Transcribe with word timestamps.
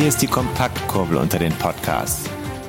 Hier 0.00 0.08
ist 0.08 0.22
die 0.22 0.28
Kompaktkurbel 0.28 1.18
unter 1.18 1.38
den 1.38 1.52
Podcasts. 1.52 2.22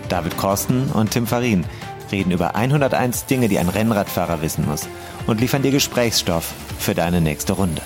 David 0.10 0.36
Korsten 0.36 0.92
und 0.92 1.12
Tim 1.12 1.26
Farin 1.26 1.64
reden 2.12 2.32
über 2.32 2.56
101 2.56 3.26
Dinge, 3.28 3.48
die 3.48 3.58
ein 3.58 3.70
Rennradfahrer 3.70 4.42
wissen 4.42 4.66
muss 4.68 4.90
und 5.28 5.40
liefern 5.40 5.62
dir 5.62 5.72
Gesprächsstoff 5.72 6.54
für 6.78 6.94
deine 6.94 7.22
nächste 7.22 7.54
Runde. 7.54 7.82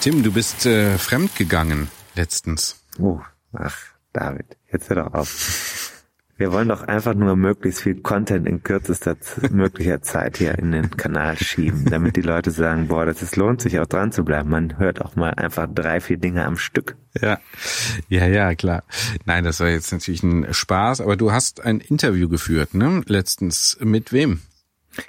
Tim, 0.00 0.24
du 0.24 0.32
bist 0.32 0.66
äh, 0.66 0.98
fremdgegangen 0.98 1.92
letztens. 2.16 2.82
Oh, 2.98 3.20
ach, 3.52 3.76
David, 4.12 4.56
jetzt 4.72 4.90
hör 4.90 5.04
doch 5.04 5.14
auf. 5.14 5.28
Wir 6.36 6.52
wollen 6.52 6.68
doch 6.68 6.82
einfach 6.82 7.14
nur 7.14 7.36
möglichst 7.36 7.82
viel 7.82 8.00
Content 8.00 8.48
in 8.48 8.62
kürzester 8.62 9.16
möglicher 9.50 10.02
Zeit 10.02 10.38
hier 10.38 10.58
in 10.58 10.72
den 10.72 10.90
Kanal 10.90 11.38
schieben, 11.38 11.84
damit 11.84 12.16
die 12.16 12.22
Leute 12.22 12.50
sagen, 12.50 12.88
boah, 12.88 13.06
das 13.06 13.22
ist, 13.22 13.36
lohnt 13.36 13.60
sich 13.60 13.78
auch 13.78 13.86
dran 13.86 14.10
zu 14.10 14.24
bleiben. 14.24 14.50
Man 14.50 14.78
hört 14.78 15.00
auch 15.00 15.14
mal 15.14 15.30
einfach 15.30 15.68
drei, 15.72 16.00
vier 16.00 16.16
Dinge 16.16 16.44
am 16.44 16.56
Stück. 16.56 16.96
Ja, 17.20 17.38
ja, 18.08 18.26
ja, 18.26 18.54
klar. 18.56 18.82
Nein, 19.24 19.44
das 19.44 19.60
war 19.60 19.68
jetzt 19.68 19.92
natürlich 19.92 20.24
ein 20.24 20.52
Spaß, 20.52 21.00
aber 21.00 21.16
du 21.16 21.30
hast 21.30 21.64
ein 21.64 21.78
Interview 21.78 22.28
geführt, 22.28 22.74
ne? 22.74 23.02
Letztens. 23.06 23.78
Mit 23.80 24.12
wem? 24.12 24.40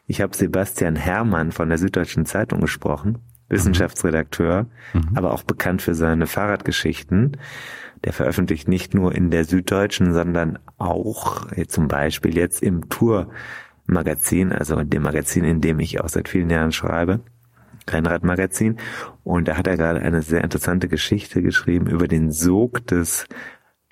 Ich 0.06 0.22
habe 0.22 0.36
Sebastian 0.36 0.96
Hermann 0.96 1.52
von 1.52 1.70
der 1.70 1.78
Süddeutschen 1.78 2.26
Zeitung 2.26 2.62
gesprochen, 2.62 3.20
Wissenschaftsredakteur, 3.50 4.68
mhm. 4.94 5.10
aber 5.16 5.32
auch 5.32 5.44
bekannt 5.44 5.82
für 5.82 5.96
seine 5.96 6.28
Fahrradgeschichten. 6.28 7.38
Der 8.06 8.14
veröffentlicht 8.14 8.68
nicht 8.68 8.94
nur 8.94 9.14
in 9.14 9.32
der 9.32 9.46
Süddeutschen, 9.46 10.14
sondern 10.14 10.60
auch 10.78 11.52
äh, 11.52 11.66
zum 11.66 11.88
Beispiel 11.88 12.38
jetzt 12.38 12.62
im 12.62 12.88
Tour-Magazin, 12.90 14.52
also 14.52 14.82
dem 14.84 15.02
Magazin, 15.02 15.44
in 15.44 15.60
dem 15.60 15.80
ich 15.80 16.00
auch 16.00 16.10
seit 16.10 16.30
vielen 16.30 16.50
Jahren 16.50 16.72
schreibe. 16.72 17.22
Rennradmagazin. 17.90 18.78
Und 19.24 19.48
da 19.48 19.58
hat 19.58 19.68
er 19.68 19.78
gerade 19.78 20.02
eine 20.02 20.22
sehr 20.22 20.44
interessante 20.44 20.88
Geschichte 20.88 21.42
geschrieben 21.42 21.88
über 21.88 22.08
den 22.08 22.32
Sog 22.32 22.86
des 22.88 23.28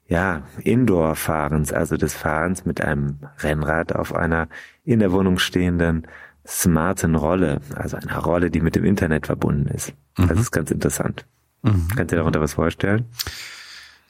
ja, 0.07 0.43
Indoor-Fahrens, 0.61 1.73
also 1.73 1.97
des 1.97 2.13
Fahrens 2.13 2.65
mit 2.65 2.81
einem 2.81 3.19
Rennrad 3.39 3.95
auf 3.95 4.13
einer 4.13 4.47
in 4.83 4.99
der 4.99 5.11
Wohnung 5.11 5.39
stehenden 5.39 6.07
smarten 6.45 7.15
Rolle, 7.15 7.61
also 7.75 7.97
einer 7.97 8.19
Rolle, 8.19 8.51
die 8.51 8.61
mit 8.61 8.75
dem 8.75 8.83
Internet 8.83 9.27
verbunden 9.27 9.67
ist. 9.69 9.93
Mhm. 10.17 10.27
Das 10.27 10.39
ist 10.39 10.51
ganz 10.51 10.71
interessant. 10.71 11.25
Mhm. 11.63 11.87
Kannst 11.95 12.11
du 12.11 12.15
dir 12.15 12.17
darunter 12.17 12.41
was 12.41 12.53
vorstellen? 12.53 13.05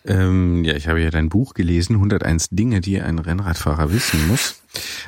Ähm, 0.05 0.63
ja, 0.63 0.75
ich 0.75 0.87
habe 0.87 1.01
ja 1.01 1.09
dein 1.09 1.29
Buch 1.29 1.53
gelesen, 1.53 1.95
101 1.95 2.49
Dinge, 2.49 2.81
die 2.81 3.01
ein 3.01 3.19
Rennradfahrer 3.19 3.91
wissen 3.91 4.27
muss. 4.27 4.61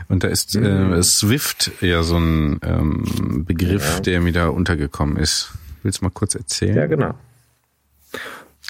Und 0.07 0.23
da 0.23 0.29
ist 0.29 0.55
mhm. 0.55 0.93
äh, 0.93 1.03
Swift 1.03 1.71
ja 1.81 2.03
so 2.03 2.17
ein 2.17 2.59
ähm, 2.63 3.45
Begriff, 3.45 3.95
ja. 3.95 3.99
der 3.99 4.21
mir 4.21 4.31
da 4.31 4.47
untergekommen 4.47 5.17
ist. 5.17 5.51
Willst 5.83 6.01
du 6.01 6.05
mal 6.05 6.11
kurz 6.11 6.35
erzählen? 6.35 6.75
Ja, 6.75 6.85
genau. 6.87 7.13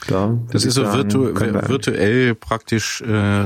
Da 0.08 0.38
das 0.52 0.66
ist 0.66 0.76
so 0.76 0.84
virtu 0.84 1.34
virtuell 1.34 2.36
praktisch, 2.36 3.02
äh, 3.02 3.46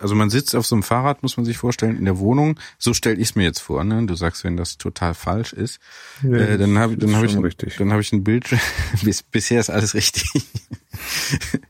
also 0.00 0.14
man 0.14 0.30
sitzt 0.30 0.54
auf 0.54 0.64
so 0.64 0.74
einem 0.74 0.82
Fahrrad, 0.82 1.22
muss 1.22 1.36
man 1.36 1.44
sich 1.44 1.58
vorstellen, 1.58 1.98
in 1.98 2.04
der 2.04 2.18
Wohnung. 2.18 2.58
So 2.78 2.94
stelle 2.94 3.16
ich 3.16 3.30
es 3.30 3.34
mir 3.34 3.42
jetzt 3.42 3.58
vor. 3.58 3.84
Ne? 3.84 4.06
Du 4.06 4.14
sagst, 4.14 4.44
wenn 4.44 4.56
das 4.56 4.78
total 4.78 5.14
falsch 5.14 5.52
ist, 5.52 5.80
nee, 6.22 6.38
äh, 6.38 6.58
dann 6.58 6.78
habe 6.78 6.96
dann 6.96 7.16
hab 7.16 7.24
ich, 7.24 7.34
dann 7.76 7.90
habe 7.90 8.00
ich 8.00 8.12
ein 8.12 8.24
Bild. 8.24 8.48
Bis, 9.02 9.22
bisher 9.22 9.60
ist 9.60 9.70
alles 9.70 9.94
richtig. 9.94 10.30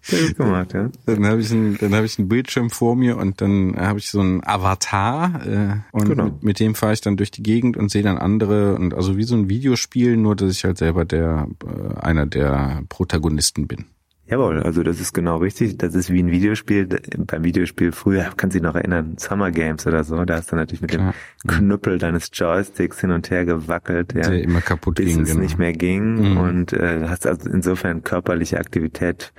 Sehr 0.02 0.28
gut 0.28 0.36
gemacht, 0.36 0.72
ja. 0.74 0.90
Dann 1.06 1.26
habe 1.26 1.40
ich 1.40 1.50
ein, 1.50 1.78
dann 1.78 1.94
habe 1.94 2.06
ich 2.06 2.18
einen 2.18 2.28
Bildschirm 2.28 2.70
vor 2.70 2.96
mir 2.96 3.16
und 3.16 3.40
dann 3.40 3.76
habe 3.76 3.98
ich 3.98 4.10
so 4.10 4.20
einen 4.20 4.42
Avatar 4.44 5.46
äh, 5.46 5.76
und 5.92 6.08
genau. 6.08 6.24
mit, 6.24 6.42
mit 6.42 6.60
dem 6.60 6.74
fahre 6.74 6.92
ich 6.92 7.00
dann 7.00 7.16
durch 7.16 7.30
die 7.30 7.42
Gegend 7.42 7.76
und 7.76 7.90
sehe 7.90 8.02
dann 8.02 8.18
andere 8.18 8.74
und 8.76 8.94
also 8.94 9.16
wie 9.16 9.24
so 9.24 9.34
ein 9.34 9.48
Videospiel, 9.48 10.16
nur 10.16 10.36
dass 10.36 10.50
ich 10.52 10.64
halt 10.64 10.78
selber 10.78 11.04
der 11.04 11.48
äh, 11.64 12.00
einer 12.00 12.26
der 12.26 12.82
Protagonisten 12.88 13.66
bin. 13.66 13.86
Jawohl, 14.30 14.62
also 14.62 14.84
das 14.84 15.00
ist 15.00 15.12
genau 15.12 15.38
richtig. 15.38 15.76
Das 15.78 15.96
ist 15.96 16.10
wie 16.10 16.22
ein 16.22 16.30
Videospiel. 16.30 16.86
Beim 17.18 17.42
Videospiel 17.42 17.90
früher, 17.90 18.30
kannst 18.36 18.54
du 18.54 18.60
dich 18.60 18.62
noch 18.62 18.76
erinnern, 18.76 19.16
Summer 19.18 19.50
Games 19.50 19.86
oder 19.88 20.04
so, 20.04 20.24
da 20.24 20.36
hast 20.36 20.52
du 20.52 20.56
natürlich 20.56 20.80
mit 20.80 20.92
Klar. 20.92 21.14
dem 21.42 21.50
Knüppel 21.50 21.98
deines 21.98 22.30
Joysticks 22.32 23.00
hin 23.00 23.10
und 23.10 23.28
her 23.30 23.44
gewackelt, 23.44 24.14
ja, 24.14 24.30
Der 24.30 24.42
immer 24.42 24.60
kaputt 24.60 24.94
bis 24.94 25.06
ging, 25.06 25.22
es 25.22 25.30
genau. 25.30 25.40
nicht 25.40 25.58
mehr 25.58 25.72
ging 25.72 26.34
mhm. 26.34 26.36
und 26.36 26.72
äh, 26.72 27.08
hast 27.08 27.26
also 27.26 27.50
insofern 27.50 28.04
körperliche 28.04 28.58
Aktivität 28.58 29.32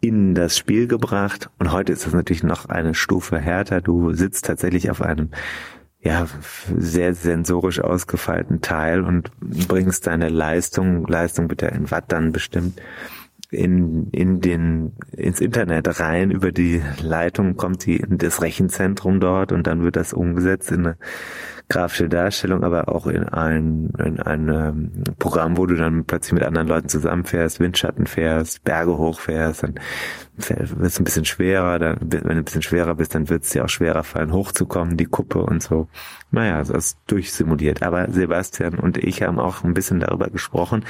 in 0.00 0.34
das 0.34 0.56
Spiel 0.56 0.86
gebracht. 0.86 1.50
Und 1.58 1.72
heute 1.72 1.92
ist 1.92 2.06
das 2.06 2.14
natürlich 2.14 2.42
noch 2.42 2.66
eine 2.66 2.94
Stufe 2.94 3.38
härter. 3.38 3.82
Du 3.82 4.14
sitzt 4.14 4.46
tatsächlich 4.46 4.90
auf 4.90 5.02
einem 5.02 5.30
ja, 6.00 6.26
sehr 6.76 7.14
sensorisch 7.14 7.80
ausgefeilten 7.80 8.62
Teil 8.62 9.02
und 9.02 9.30
bringst 9.40 10.06
deine 10.06 10.28
Leistung, 10.28 11.06
Leistung 11.06 11.48
bitte 11.48 11.66
in 11.66 11.90
Watt 11.90 12.04
dann 12.08 12.32
bestimmt, 12.32 12.80
in, 13.50 14.10
in 14.10 14.40
den, 14.40 14.92
ins 15.12 15.40
Internet 15.40 16.00
rein, 16.00 16.30
über 16.30 16.52
die 16.52 16.82
Leitung 17.02 17.56
kommt 17.56 17.86
die 17.86 17.96
in 17.96 18.18
das 18.18 18.42
Rechenzentrum 18.42 19.20
dort 19.20 19.52
und 19.52 19.66
dann 19.66 19.82
wird 19.82 19.96
das 19.96 20.12
umgesetzt 20.12 20.70
in 20.70 20.86
eine 20.86 20.96
grafische 21.70 22.08
Darstellung, 22.08 22.64
aber 22.64 22.88
auch 22.88 23.06
in 23.06 23.24
ein, 23.24 23.90
in 23.98 24.20
ein 24.20 24.48
ähm, 24.48 25.04
Programm, 25.18 25.56
wo 25.56 25.66
du 25.66 25.76
dann 25.76 26.04
plötzlich 26.04 26.32
mit 26.32 26.42
anderen 26.42 26.68
Leuten 26.68 26.88
zusammenfährst, 26.88 27.60
Windschatten 27.60 28.06
fährst, 28.06 28.64
Berge 28.64 28.96
hochfährst, 28.96 29.62
dann 29.62 29.74
wird 30.36 30.80
es 30.82 30.98
ein 30.98 31.04
bisschen 31.04 31.24
schwerer, 31.24 31.78
dann, 31.78 31.98
wenn 32.00 32.22
du 32.22 32.28
ein 32.28 32.44
bisschen 32.44 32.62
schwerer 32.62 32.94
bist, 32.94 33.14
dann 33.14 33.28
wird 33.28 33.44
es 33.44 33.50
dir 33.50 33.64
auch 33.64 33.68
schwerer 33.68 34.02
fallen, 34.02 34.32
hochzukommen, 34.32 34.96
die 34.96 35.06
Kuppe 35.06 35.42
und 35.42 35.62
so. 35.62 35.88
Naja, 36.30 36.58
das 36.58 36.70
ist 36.70 36.98
durchsimuliert. 37.06 37.82
Aber 37.82 38.10
Sebastian 38.10 38.74
und 38.78 38.98
ich 38.98 39.22
haben 39.22 39.38
auch 39.38 39.64
ein 39.64 39.74
bisschen 39.74 40.00
darüber 40.00 40.28
gesprochen, 40.28 40.84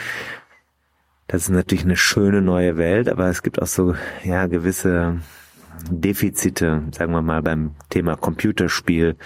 das 1.29 1.43
ist 1.43 1.51
natürlich 1.51 1.85
eine 1.85 1.97
schöne 1.97 2.41
neue 2.41 2.77
Welt, 2.79 3.09
aber 3.09 3.29
es 3.29 3.43
gibt 3.43 3.61
auch 3.61 3.67
so, 3.67 3.95
ja, 4.25 4.47
gewisse 4.47 5.21
Defizite, 5.91 6.85
sagen 6.91 7.13
wir 7.13 7.23
mal, 7.23 7.43
beim 7.43 7.75
Thema 7.91 8.17
Computerspiel. 8.17 9.17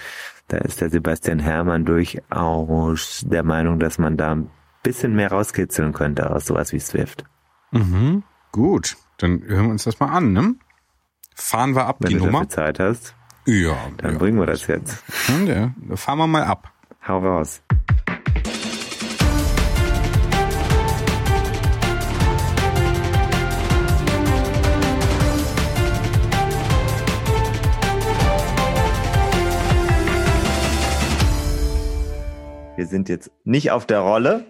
Da 0.49 0.57
ist 0.57 0.81
der 0.81 0.89
Sebastian 0.89 1.39
Hermann 1.39 1.85
durchaus 1.85 3.25
der 3.25 3.43
Meinung, 3.43 3.79
dass 3.79 3.97
man 3.97 4.17
da 4.17 4.35
ein 4.35 4.49
bisschen 4.83 5.15
mehr 5.15 5.31
rauskitzeln 5.31 5.93
könnte 5.93 6.29
aus 6.29 6.45
sowas 6.45 6.73
wie 6.73 6.79
Swift. 6.79 7.23
Mhm. 7.71 8.23
Gut, 8.51 8.97
dann 9.17 9.41
hören 9.41 9.65
wir 9.67 9.71
uns 9.71 9.85
das 9.85 9.99
mal 9.99 10.09
an, 10.11 10.33
ne? 10.33 10.55
Fahren 11.35 11.73
wir 11.73 11.87
ab 11.87 11.97
Wenn 11.99 12.09
die 12.09 12.17
du 12.17 12.25
Nummer. 12.25 12.47
Zeit 12.49 12.79
hast. 12.79 13.15
Ja. 13.45 13.75
Dann 13.97 14.13
ja. 14.13 14.17
bringen 14.19 14.37
wir 14.37 14.45
das 14.45 14.67
jetzt. 14.67 15.03
Ja, 15.47 15.73
fahren 15.95 16.17
wir 16.19 16.27
mal 16.27 16.43
ab. 16.43 16.71
Hau 17.07 17.19
raus. 17.19 17.61
Wir 32.83 32.89
sind 32.89 33.07
jetzt 33.07 33.31
nicht 33.45 33.71
auf 33.71 33.85
der 33.85 34.01
Rolle, 34.01 34.43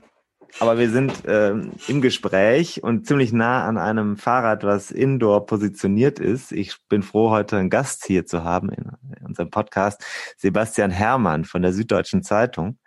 aber 0.59 0.79
wir 0.79 0.89
sind 0.89 1.13
ähm, 1.27 1.73
im 1.87 2.01
Gespräch 2.01 2.81
und 2.81 3.05
ziemlich 3.05 3.31
nah 3.31 3.63
an 3.67 3.77
einem 3.77 4.17
Fahrrad, 4.17 4.63
was 4.63 4.89
indoor 4.89 5.45
positioniert 5.45 6.17
ist. 6.17 6.51
Ich 6.51 6.75
bin 6.89 7.03
froh, 7.03 7.29
heute 7.29 7.57
einen 7.57 7.69
Gast 7.69 8.07
hier 8.07 8.25
zu 8.25 8.43
haben 8.43 8.69
in, 8.69 8.89
in 9.19 9.27
unserem 9.27 9.51
Podcast, 9.51 10.03
Sebastian 10.35 10.89
Hermann 10.89 11.45
von 11.45 11.61
der 11.61 11.73
Süddeutschen 11.73 12.23
Zeitung. 12.23 12.79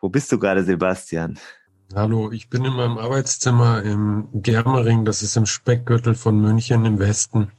Wo 0.00 0.08
bist 0.08 0.30
du 0.30 0.38
gerade, 0.38 0.62
Sebastian? 0.62 1.36
Hallo, 1.92 2.30
ich 2.30 2.48
bin 2.48 2.64
in 2.64 2.74
meinem 2.74 2.96
Arbeitszimmer 2.96 3.82
im 3.82 4.28
Germering, 4.34 5.04
das 5.04 5.20
ist 5.20 5.36
im 5.36 5.46
Speckgürtel 5.46 6.14
von 6.14 6.40
München 6.40 6.84
im 6.84 7.00
Westen. 7.00 7.50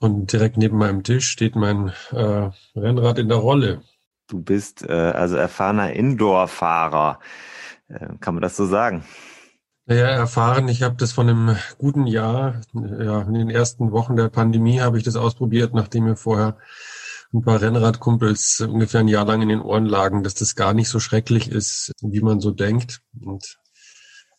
Und 0.00 0.32
direkt 0.32 0.56
neben 0.56 0.78
meinem 0.78 1.04
Tisch 1.04 1.28
steht 1.28 1.54
mein 1.54 1.92
äh, 2.10 2.50
Rennrad 2.74 3.20
in 3.20 3.28
der 3.28 3.38
Rolle. 3.38 3.82
Du 4.26 4.42
bist 4.42 4.82
äh, 4.88 4.92
also 4.92 5.36
erfahrener 5.36 5.92
Indoor-Fahrer. 5.92 7.20
Äh, 7.88 8.08
kann 8.20 8.34
man 8.34 8.42
das 8.42 8.56
so 8.56 8.66
sagen? 8.66 9.04
Naja, 9.86 10.06
erfahren. 10.06 10.68
Ich 10.68 10.82
habe 10.82 10.96
das 10.96 11.12
von 11.12 11.28
einem 11.28 11.56
guten 11.76 12.06
Jahr, 12.06 12.62
ja, 12.72 13.22
in 13.22 13.34
den 13.34 13.50
ersten 13.50 13.92
Wochen 13.92 14.16
der 14.16 14.30
Pandemie 14.30 14.80
habe 14.80 14.96
ich 14.96 15.04
das 15.04 15.16
ausprobiert, 15.16 15.74
nachdem 15.74 16.04
mir 16.04 16.16
vorher 16.16 16.56
ein 17.34 17.42
paar 17.42 17.60
Rennradkumpels 17.60 18.60
ungefähr 18.60 19.00
ein 19.00 19.08
Jahr 19.08 19.26
lang 19.26 19.42
in 19.42 19.48
den 19.50 19.60
Ohren 19.60 19.84
lagen, 19.84 20.22
dass 20.22 20.34
das 20.34 20.54
gar 20.54 20.72
nicht 20.72 20.88
so 20.88 21.00
schrecklich 21.00 21.50
ist, 21.50 21.92
wie 22.00 22.20
man 22.20 22.40
so 22.40 22.50
denkt. 22.50 23.02
Und 23.20 23.58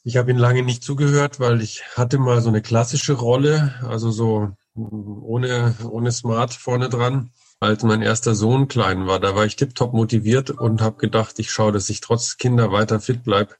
ich 0.03 0.17
habe 0.17 0.31
ihn 0.31 0.37
lange 0.37 0.63
nicht 0.63 0.83
zugehört, 0.83 1.39
weil 1.39 1.61
ich 1.61 1.83
hatte 1.95 2.17
mal 2.17 2.41
so 2.41 2.49
eine 2.49 2.61
klassische 2.61 3.13
Rolle, 3.13 3.75
also 3.83 4.11
so 4.11 4.49
ohne, 4.73 5.75
ohne 5.83 6.11
Smart 6.11 6.53
vorne 6.53 6.89
dran. 6.89 7.31
Als 7.59 7.83
mein 7.83 8.01
erster 8.01 8.35
Sohn 8.35 8.67
klein 8.67 9.07
war, 9.07 9.19
da 9.19 9.35
war 9.35 9.45
ich 9.45 9.55
tiptop 9.55 9.93
motiviert 9.93 10.49
und 10.51 10.81
habe 10.81 10.97
gedacht, 10.97 11.39
ich 11.39 11.51
schaue, 11.51 11.71
dass 11.71 11.89
ich 11.89 12.01
trotz 12.01 12.37
Kinder 12.37 12.71
weiter 12.71 12.99
fit 12.99 13.23
bleib. 13.23 13.57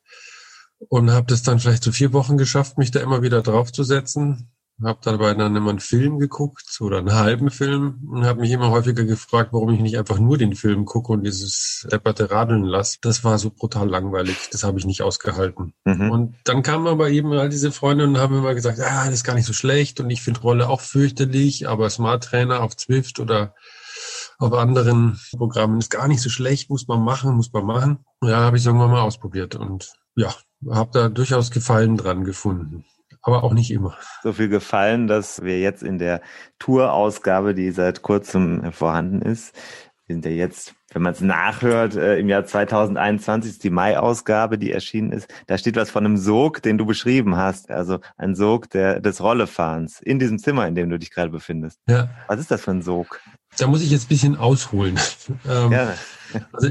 Und 0.89 1.12
habe 1.12 1.27
das 1.27 1.44
dann 1.44 1.59
vielleicht 1.59 1.83
so 1.83 1.92
vier 1.92 2.12
Wochen 2.13 2.38
geschafft, 2.38 2.77
mich 2.77 2.92
da 2.92 3.00
immer 3.00 3.21
wieder 3.21 3.42
draufzusetzen. 3.42 4.51
Habe 4.83 5.00
dabei 5.03 5.33
dann 5.33 5.56
immer 5.56 5.69
einen 5.69 5.80
Film 5.80 6.19
geguckt 6.19 6.81
oder 6.81 6.97
einen 6.97 7.13
halben 7.13 7.50
Film 7.50 8.09
und 8.12 8.25
habe 8.25 8.42
mich 8.42 8.51
immer 8.51 8.71
häufiger 8.71 9.06
gefragt, 9.06 9.53
warum 9.53 9.71
ich 9.71 9.80
nicht 9.80 9.97
einfach 9.97 10.19
nur 10.19 10.38
den 10.38 10.53
Film 10.53 10.83
gucke 10.83 11.13
und 11.13 11.24
dieses 11.24 11.88
depperte 11.89 12.30
Radeln 12.30 12.65
lasse. 12.65 12.97
Das 13.00 13.24
war 13.24 13.39
so 13.39 13.51
brutal 13.51 13.88
langweilig. 13.88 14.50
Das 14.51 14.65
habe 14.65 14.77
ich 14.77 14.86
nicht 14.86 15.01
ausgehalten. 15.01 15.74
Mhm. 15.86 16.12
Und 16.12 16.36
dann 16.44 16.62
kamen 16.62 16.88
aber 16.88 17.09
eben 17.09 17.31
all 17.31 17.47
diese 17.47 17.71
Freunde 17.71 18.03
und 18.03 18.18
haben 18.18 18.38
immer 18.38 18.53
gesagt, 18.53 18.81
ah, 18.81 19.06
das 19.06 19.13
ist 19.13 19.24
gar 19.24 19.36
nicht 19.36 19.45
so 19.45 19.53
schlecht 19.53 20.01
und 20.01 20.09
ich 20.09 20.21
finde 20.21 20.42
Rolle 20.42 20.68
auch 20.68 20.81
fürchterlich, 20.81 21.69
aber 21.69 21.89
Smart 21.89 22.25
Trainer 22.25 22.62
auf 22.62 22.75
Zwift 22.75 23.21
oder 23.21 23.56
auf 24.37 24.53
anderen 24.53 25.19
Programmen 25.37 25.79
ist 25.79 25.89
gar 25.89 26.07
nicht 26.07 26.21
so 26.21 26.29
schlecht, 26.29 26.69
muss 26.69 26.87
man 26.87 27.03
machen, 27.03 27.35
muss 27.35 27.51
man 27.53 27.65
machen. 27.65 28.05
Ja, 28.21 28.39
habe 28.39 28.57
ich 28.57 28.65
irgendwann 28.65 28.91
mal 28.91 29.01
ausprobiert 29.01 29.55
und 29.55 29.93
ja, 30.15 30.33
habe 30.69 30.89
da 30.93 31.09
durchaus 31.09 31.51
Gefallen 31.51 31.97
dran 31.97 32.23
gefunden 32.23 32.85
aber 33.25 33.43
auch 33.43 33.53
nicht 33.53 33.71
immer. 33.71 33.97
So 34.21 34.33
viel 34.33 34.49
gefallen, 34.49 35.07
dass 35.07 35.41
wir 35.41 35.59
jetzt 35.59 35.81
in 35.81 35.97
der 35.97 36.21
Tour-Ausgabe, 36.59 37.55
die 37.55 37.71
seit 37.71 38.03
kurzem 38.03 38.71
vorhanden 38.71 39.23
ist, 39.23 39.55
sind 40.07 40.23
ja 40.25 40.31
jetzt, 40.31 40.75
wenn 40.95 41.01
man 41.01 41.12
es 41.12 41.19
nachhört, 41.19 41.97
äh, 41.97 42.18
im 42.19 42.30
Jahr 42.30 42.45
2021 42.45 43.51
ist 43.51 43.63
die 43.65 43.69
Mai-Ausgabe, 43.69 44.57
die 44.57 44.71
erschienen 44.71 45.12
ist. 45.12 45.27
Da 45.45 45.57
steht 45.57 45.75
was 45.75 45.92
von 45.92 46.06
einem 46.06 46.15
Sog, 46.15 46.62
den 46.62 46.77
du 46.77 46.86
beschrieben 46.86 47.36
hast. 47.36 47.69
Also 47.69 48.00
ein 48.15 48.33
Sog 48.33 48.69
der, 48.69 49.01
des 49.01 49.19
Rollefahrens 49.19 50.00
in 50.00 50.19
diesem 50.19 50.39
Zimmer, 50.39 50.65
in 50.69 50.74
dem 50.74 50.89
du 50.89 50.97
dich 50.97 51.12
gerade 51.12 51.31
befindest. 51.31 51.81
Ja. 51.89 52.09
Was 52.27 52.39
ist 52.39 52.50
das 52.50 52.62
für 52.62 52.71
ein 52.71 52.81
Sog? 52.81 53.19
Da 53.57 53.68
muss 53.68 53.81
ich 53.81 53.92
jetzt 53.92 54.06
ein 54.06 54.07
bisschen 54.07 54.38
ausholen. 54.38 54.97
Ähm, 55.47 55.69
Gerne. 55.69 55.94
Also 56.53 56.69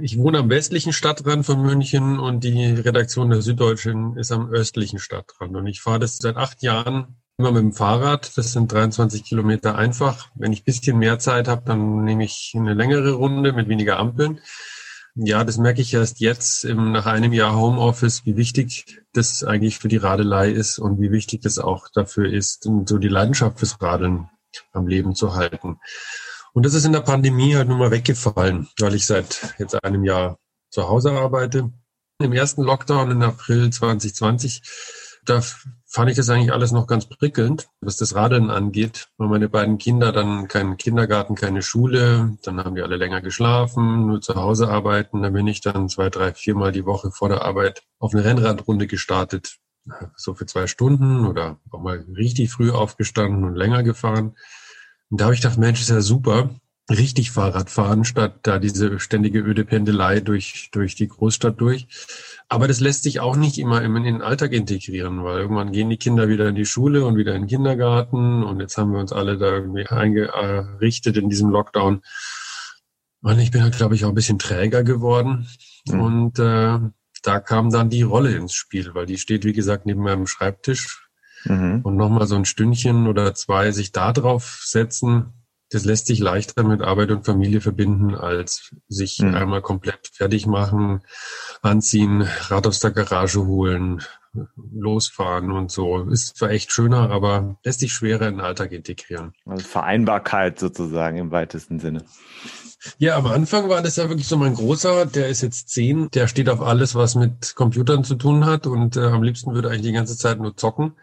ich 0.00 0.18
wohne 0.18 0.38
am 0.38 0.50
westlichen 0.50 0.92
Stadtrand 0.92 1.46
von 1.46 1.62
München 1.62 2.18
und 2.18 2.44
die 2.44 2.66
Redaktion 2.66 3.30
der 3.30 3.40
Süddeutschen 3.40 4.16
ist 4.16 4.30
am 4.32 4.50
östlichen 4.50 4.98
Stadtrand. 4.98 5.56
Und 5.56 5.66
ich 5.66 5.80
fahre 5.80 5.98
das 5.98 6.18
seit 6.18 6.36
acht 6.36 6.62
Jahren 6.62 7.16
immer 7.40 7.52
mit 7.52 7.62
dem 7.62 7.72
Fahrrad. 7.72 8.36
Das 8.36 8.52
sind 8.52 8.70
23 8.70 9.24
Kilometer 9.24 9.74
einfach. 9.76 10.28
Wenn 10.34 10.52
ich 10.52 10.62
bisschen 10.62 10.98
mehr 10.98 11.18
Zeit 11.18 11.48
habe, 11.48 11.62
dann 11.64 12.04
nehme 12.04 12.22
ich 12.22 12.52
eine 12.54 12.74
längere 12.74 13.12
Runde 13.12 13.54
mit 13.54 13.68
weniger 13.68 13.98
Ampeln. 13.98 14.40
Ja, 15.14 15.42
das 15.42 15.56
merke 15.56 15.80
ich 15.80 15.94
erst 15.94 16.20
jetzt 16.20 16.64
im, 16.64 16.92
nach 16.92 17.06
einem 17.06 17.32
Jahr 17.32 17.56
Homeoffice, 17.56 18.26
wie 18.26 18.36
wichtig 18.36 19.02
das 19.14 19.42
eigentlich 19.42 19.78
für 19.78 19.88
die 19.88 19.96
Radelei 19.96 20.50
ist 20.50 20.78
und 20.78 21.00
wie 21.00 21.10
wichtig 21.10 21.40
das 21.40 21.58
auch 21.58 21.88
dafür 21.88 22.30
ist, 22.30 22.68
so 22.84 22.98
die 22.98 23.08
Leidenschaft 23.08 23.58
fürs 23.58 23.80
Radeln 23.80 24.28
am 24.72 24.86
Leben 24.86 25.14
zu 25.14 25.34
halten. 25.34 25.78
Und 26.52 26.66
das 26.66 26.74
ist 26.74 26.84
in 26.84 26.92
der 26.92 27.00
Pandemie 27.00 27.56
halt 27.56 27.68
nun 27.68 27.78
mal 27.78 27.90
weggefallen, 27.90 28.68
weil 28.78 28.94
ich 28.94 29.06
seit 29.06 29.54
jetzt 29.58 29.82
einem 29.82 30.04
Jahr 30.04 30.38
zu 30.68 30.88
Hause 30.88 31.12
arbeite. 31.12 31.72
Im 32.18 32.32
ersten 32.32 32.62
Lockdown 32.62 33.10
im 33.10 33.22
April 33.22 33.70
2020, 33.70 34.62
da 35.24 35.42
fand 35.90 36.08
ich 36.08 36.16
das 36.16 36.30
eigentlich 36.30 36.52
alles 36.52 36.70
noch 36.70 36.86
ganz 36.86 37.06
prickelnd, 37.06 37.68
was 37.80 37.96
das 37.96 38.14
Radeln 38.14 38.48
angeht, 38.48 39.08
weil 39.18 39.28
meine 39.28 39.48
beiden 39.48 39.76
Kinder 39.76 40.12
dann 40.12 40.46
keinen 40.46 40.76
Kindergarten, 40.76 41.34
keine 41.34 41.62
Schule, 41.62 42.36
dann 42.44 42.62
haben 42.62 42.76
die 42.76 42.82
alle 42.82 42.96
länger 42.96 43.20
geschlafen, 43.20 44.06
nur 44.06 44.20
zu 44.20 44.36
Hause 44.36 44.68
arbeiten. 44.68 45.22
Dann 45.22 45.32
bin 45.32 45.48
ich 45.48 45.60
dann 45.60 45.88
zwei, 45.88 46.08
drei, 46.08 46.32
viermal 46.32 46.70
die 46.70 46.86
Woche 46.86 47.10
vor 47.10 47.28
der 47.28 47.42
Arbeit 47.42 47.82
auf 47.98 48.14
eine 48.14 48.24
Rennradrunde 48.24 48.86
gestartet, 48.86 49.56
so 50.14 50.34
für 50.34 50.46
zwei 50.46 50.68
Stunden 50.68 51.26
oder 51.26 51.58
auch 51.72 51.80
mal 51.80 52.06
richtig 52.16 52.52
früh 52.52 52.70
aufgestanden 52.70 53.42
und 53.42 53.56
länger 53.56 53.82
gefahren. 53.82 54.36
Und 55.10 55.20
da 55.20 55.24
habe 55.24 55.34
ich 55.34 55.40
gedacht, 55.40 55.58
Mensch, 55.58 55.80
ist 55.80 55.90
ja 55.90 56.00
super, 56.00 56.50
richtig 56.90 57.30
Fahrrad 57.30 57.70
fahren, 57.70 58.04
statt 58.04 58.40
da 58.42 58.58
diese 58.58 58.98
ständige 58.98 59.40
öde 59.40 59.64
Pendelei 59.64 60.20
durch, 60.20 60.70
durch 60.72 60.94
die 60.94 61.08
Großstadt 61.08 61.60
durch. 61.60 61.86
Aber 62.48 62.66
das 62.66 62.80
lässt 62.80 63.04
sich 63.04 63.20
auch 63.20 63.36
nicht 63.36 63.58
immer 63.58 63.82
in 63.82 64.02
den 64.02 64.22
Alltag 64.22 64.52
integrieren, 64.52 65.22
weil 65.22 65.40
irgendwann 65.40 65.72
gehen 65.72 65.88
die 65.88 65.96
Kinder 65.96 66.28
wieder 66.28 66.48
in 66.48 66.56
die 66.56 66.66
Schule 66.66 67.04
und 67.04 67.16
wieder 67.16 67.34
in 67.34 67.42
den 67.42 67.48
Kindergarten 67.48 68.42
und 68.42 68.60
jetzt 68.60 68.76
haben 68.76 68.92
wir 68.92 69.00
uns 69.00 69.12
alle 69.12 69.38
da 69.38 69.52
irgendwie 69.52 69.86
eingerichtet 69.86 71.16
in 71.16 71.28
diesem 71.28 71.50
Lockdown. 71.50 72.02
Und 73.22 73.38
ich 73.38 73.50
bin 73.50 73.62
halt, 73.62 73.76
glaube 73.76 73.94
ich, 73.94 74.04
auch 74.04 74.08
ein 74.08 74.14
bisschen 74.14 74.38
träger 74.38 74.82
geworden. 74.82 75.46
Mhm. 75.86 76.00
Und 76.00 76.38
äh, 76.38 76.78
da 77.22 77.40
kam 77.40 77.70
dann 77.70 77.90
die 77.90 78.02
Rolle 78.02 78.34
ins 78.34 78.54
Spiel, 78.54 78.94
weil 78.94 79.06
die 79.06 79.18
steht, 79.18 79.44
wie 79.44 79.52
gesagt, 79.52 79.86
neben 79.86 80.02
meinem 80.02 80.26
Schreibtisch 80.26 81.08
mhm. 81.44 81.80
und 81.82 81.96
nochmal 81.96 82.26
so 82.26 82.36
ein 82.36 82.46
Stündchen 82.46 83.06
oder 83.06 83.34
zwei 83.34 83.72
sich 83.72 83.92
da 83.92 84.12
drauf 84.12 84.62
setzen, 84.64 85.39
das 85.70 85.84
lässt 85.84 86.06
sich 86.06 86.18
leichter 86.18 86.64
mit 86.64 86.82
Arbeit 86.82 87.10
und 87.10 87.24
Familie 87.24 87.60
verbinden, 87.60 88.14
als 88.14 88.74
sich 88.88 89.20
mhm. 89.20 89.34
einmal 89.34 89.62
komplett 89.62 90.10
fertig 90.12 90.46
machen, 90.46 91.02
anziehen, 91.62 92.22
Rad 92.22 92.66
aus 92.66 92.80
der 92.80 92.90
Garage 92.90 93.46
holen, 93.46 94.02
losfahren 94.72 95.50
und 95.52 95.70
so. 95.70 96.08
Ist 96.10 96.36
zwar 96.36 96.50
echt 96.50 96.72
schöner, 96.72 97.10
aber 97.10 97.56
lässt 97.64 97.80
sich 97.80 97.92
schwerer 97.92 98.28
in 98.28 98.34
den 98.34 98.40
Alltag 98.44 98.72
integrieren. 98.72 99.32
Also 99.46 99.66
Vereinbarkeit 99.66 100.58
sozusagen 100.58 101.18
im 101.18 101.30
weitesten 101.30 101.78
Sinne. 101.80 102.04
Ja, 102.98 103.16
am 103.16 103.26
Anfang 103.26 103.68
war 103.68 103.82
das 103.82 103.96
ja 103.96 104.08
wirklich 104.08 104.26
so 104.26 104.38
mein 104.38 104.54
Großer, 104.54 105.04
der 105.04 105.28
ist 105.28 105.42
jetzt 105.42 105.68
zehn, 105.68 106.10
der 106.12 106.26
steht 106.28 106.48
auf 106.48 106.62
alles, 106.62 106.94
was 106.94 107.14
mit 107.14 107.54
Computern 107.54 108.04
zu 108.04 108.14
tun 108.14 108.46
hat 108.46 108.66
und 108.66 108.96
äh, 108.96 109.00
am 109.00 109.22
liebsten 109.22 109.52
würde 109.52 109.68
eigentlich 109.68 109.82
die 109.82 109.92
ganze 109.92 110.16
Zeit 110.16 110.38
nur 110.38 110.56
zocken. 110.56 110.94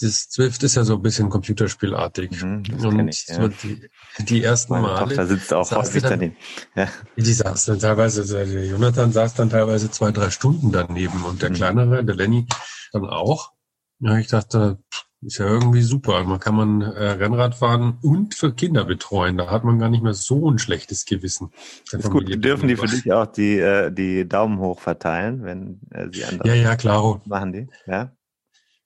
Das 0.00 0.28
Zwift 0.28 0.62
ist 0.62 0.76
ja 0.76 0.84
so 0.84 0.94
ein 0.94 1.02
bisschen 1.02 1.28
computerspielartig. 1.28 2.42
Mhm, 2.42 2.64
und 2.82 3.08
ich, 3.08 3.26
ja. 3.28 3.48
die, 3.48 3.88
die 4.20 4.42
ersten 4.42 4.72
Meine 4.72 4.86
Male. 4.86 4.98
Tochter 5.00 5.26
sitzt 5.26 5.52
auch 5.52 5.70
häufig 5.72 6.02
daneben. 6.02 6.36
Ja. 6.74 6.88
Die 7.16 7.32
saß 7.32 7.66
dann 7.66 7.78
teilweise, 7.78 8.22
also 8.22 8.34
der 8.34 8.66
Jonathan 8.66 9.12
saß 9.12 9.34
dann 9.34 9.50
teilweise 9.50 9.90
zwei, 9.90 10.10
drei 10.10 10.30
Stunden 10.30 10.72
daneben 10.72 11.24
und 11.24 11.42
der 11.42 11.50
mhm. 11.50 11.54
kleinere, 11.54 12.04
der 12.04 12.14
Lenny, 12.14 12.46
dann 12.92 13.06
auch. 13.06 13.52
Ja, 13.98 14.16
ich 14.16 14.28
dachte, 14.28 14.78
ist 15.22 15.38
ja 15.38 15.46
irgendwie 15.46 15.82
super. 15.82 16.24
Man 16.24 16.40
kann 16.40 16.54
man 16.54 16.80
äh, 16.80 17.10
Rennrad 17.10 17.54
fahren 17.54 17.98
und 18.02 18.34
für 18.34 18.54
Kinder 18.54 18.84
betreuen. 18.84 19.36
Da 19.36 19.50
hat 19.50 19.64
man 19.64 19.78
gar 19.78 19.90
nicht 19.90 20.02
mehr 20.02 20.14
so 20.14 20.50
ein 20.50 20.58
schlechtes 20.58 21.04
Gewissen. 21.04 21.52
Ist 21.92 22.10
gut. 22.10 22.26
Dürfen 22.42 22.68
die 22.68 22.76
für 22.76 22.86
dich 22.86 23.12
auch 23.12 23.26
die, 23.26 23.58
äh, 23.58 23.92
die 23.92 24.26
Daumen 24.26 24.58
hoch 24.58 24.80
verteilen, 24.80 25.44
wenn 25.44 25.80
äh, 25.90 26.08
sie 26.10 26.24
andere 26.24 26.48
Ja, 26.48 26.54
ja, 26.54 26.76
klar. 26.76 27.20
Machen 27.26 27.52
die, 27.52 27.68
ja? 27.86 28.16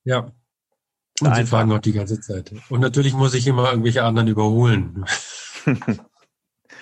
Ja. 0.03 0.33
Und 1.21 1.29
Einfach. 1.29 1.41
sie 1.41 1.47
fragen 1.47 1.73
auch 1.73 1.79
die 1.79 1.93
ganze 1.93 2.21
Zeit. 2.21 2.53
Und 2.69 2.81
natürlich 2.81 3.15
muss 3.15 3.35
ich 3.35 3.47
immer 3.47 3.71
irgendwelche 3.71 4.03
anderen 4.03 4.29
überholen. 4.29 5.05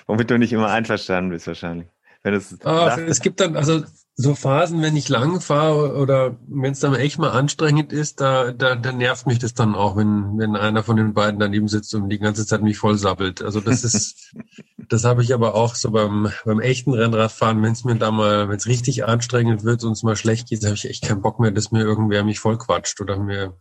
Womit 0.07 0.29
du 0.29 0.39
nicht 0.39 0.53
immer 0.53 0.69
einverstanden 0.69 1.31
bist 1.31 1.47
wahrscheinlich. 1.47 1.87
Wenn 2.23 2.33
es, 2.33 2.57
Ach, 2.63 2.97
es 2.97 3.19
gibt 3.19 3.39
dann, 3.41 3.55
also 3.55 3.83
so 4.15 4.35
Phasen, 4.35 4.81
wenn 4.81 4.95
ich 4.95 5.09
lang 5.09 5.41
fahre 5.41 5.95
oder 5.97 6.37
wenn 6.47 6.71
es 6.71 6.79
dann 6.79 6.93
echt 6.93 7.17
mal 7.17 7.31
anstrengend 7.31 7.91
ist, 7.91 8.21
da, 8.21 8.51
da, 8.51 8.75
da 8.75 8.91
nervt 8.91 9.25
mich 9.25 9.39
das 9.39 9.55
dann 9.55 9.73
auch, 9.73 9.97
wenn, 9.97 10.37
wenn 10.37 10.55
einer 10.55 10.83
von 10.83 10.97
den 10.97 11.13
beiden 11.13 11.39
daneben 11.39 11.67
sitzt 11.67 11.93
und 11.95 12.09
die 12.09 12.19
ganze 12.19 12.45
Zeit 12.45 12.61
mich 12.61 12.77
voll 12.77 12.97
sabbelt. 12.97 13.41
Also 13.41 13.59
das 13.59 13.83
ist, 13.83 14.35
das 14.77 15.03
habe 15.03 15.23
ich 15.23 15.33
aber 15.33 15.55
auch 15.55 15.73
so 15.75 15.91
beim, 15.91 16.31
beim 16.45 16.59
echten 16.59 16.93
Rennradfahren, 16.93 17.61
wenn 17.63 17.73
es 17.73 17.83
mir 17.83 17.95
da 17.95 18.11
mal, 18.11 18.49
wenn 18.49 18.57
es 18.57 18.67
richtig 18.67 19.05
anstrengend 19.05 19.63
wird 19.63 19.83
und 19.83 19.93
es 19.93 20.03
mal 20.03 20.15
schlecht 20.15 20.47
geht, 20.47 20.63
habe 20.63 20.75
ich 20.75 20.87
echt 20.87 21.03
keinen 21.03 21.21
Bock 21.21 21.39
mehr, 21.39 21.51
dass 21.51 21.71
mir 21.71 21.81
irgendwer 21.81 22.23
mich 22.23 22.39
voll 22.39 22.57
quatscht 22.57 23.01
oder 23.01 23.17
mir 23.17 23.57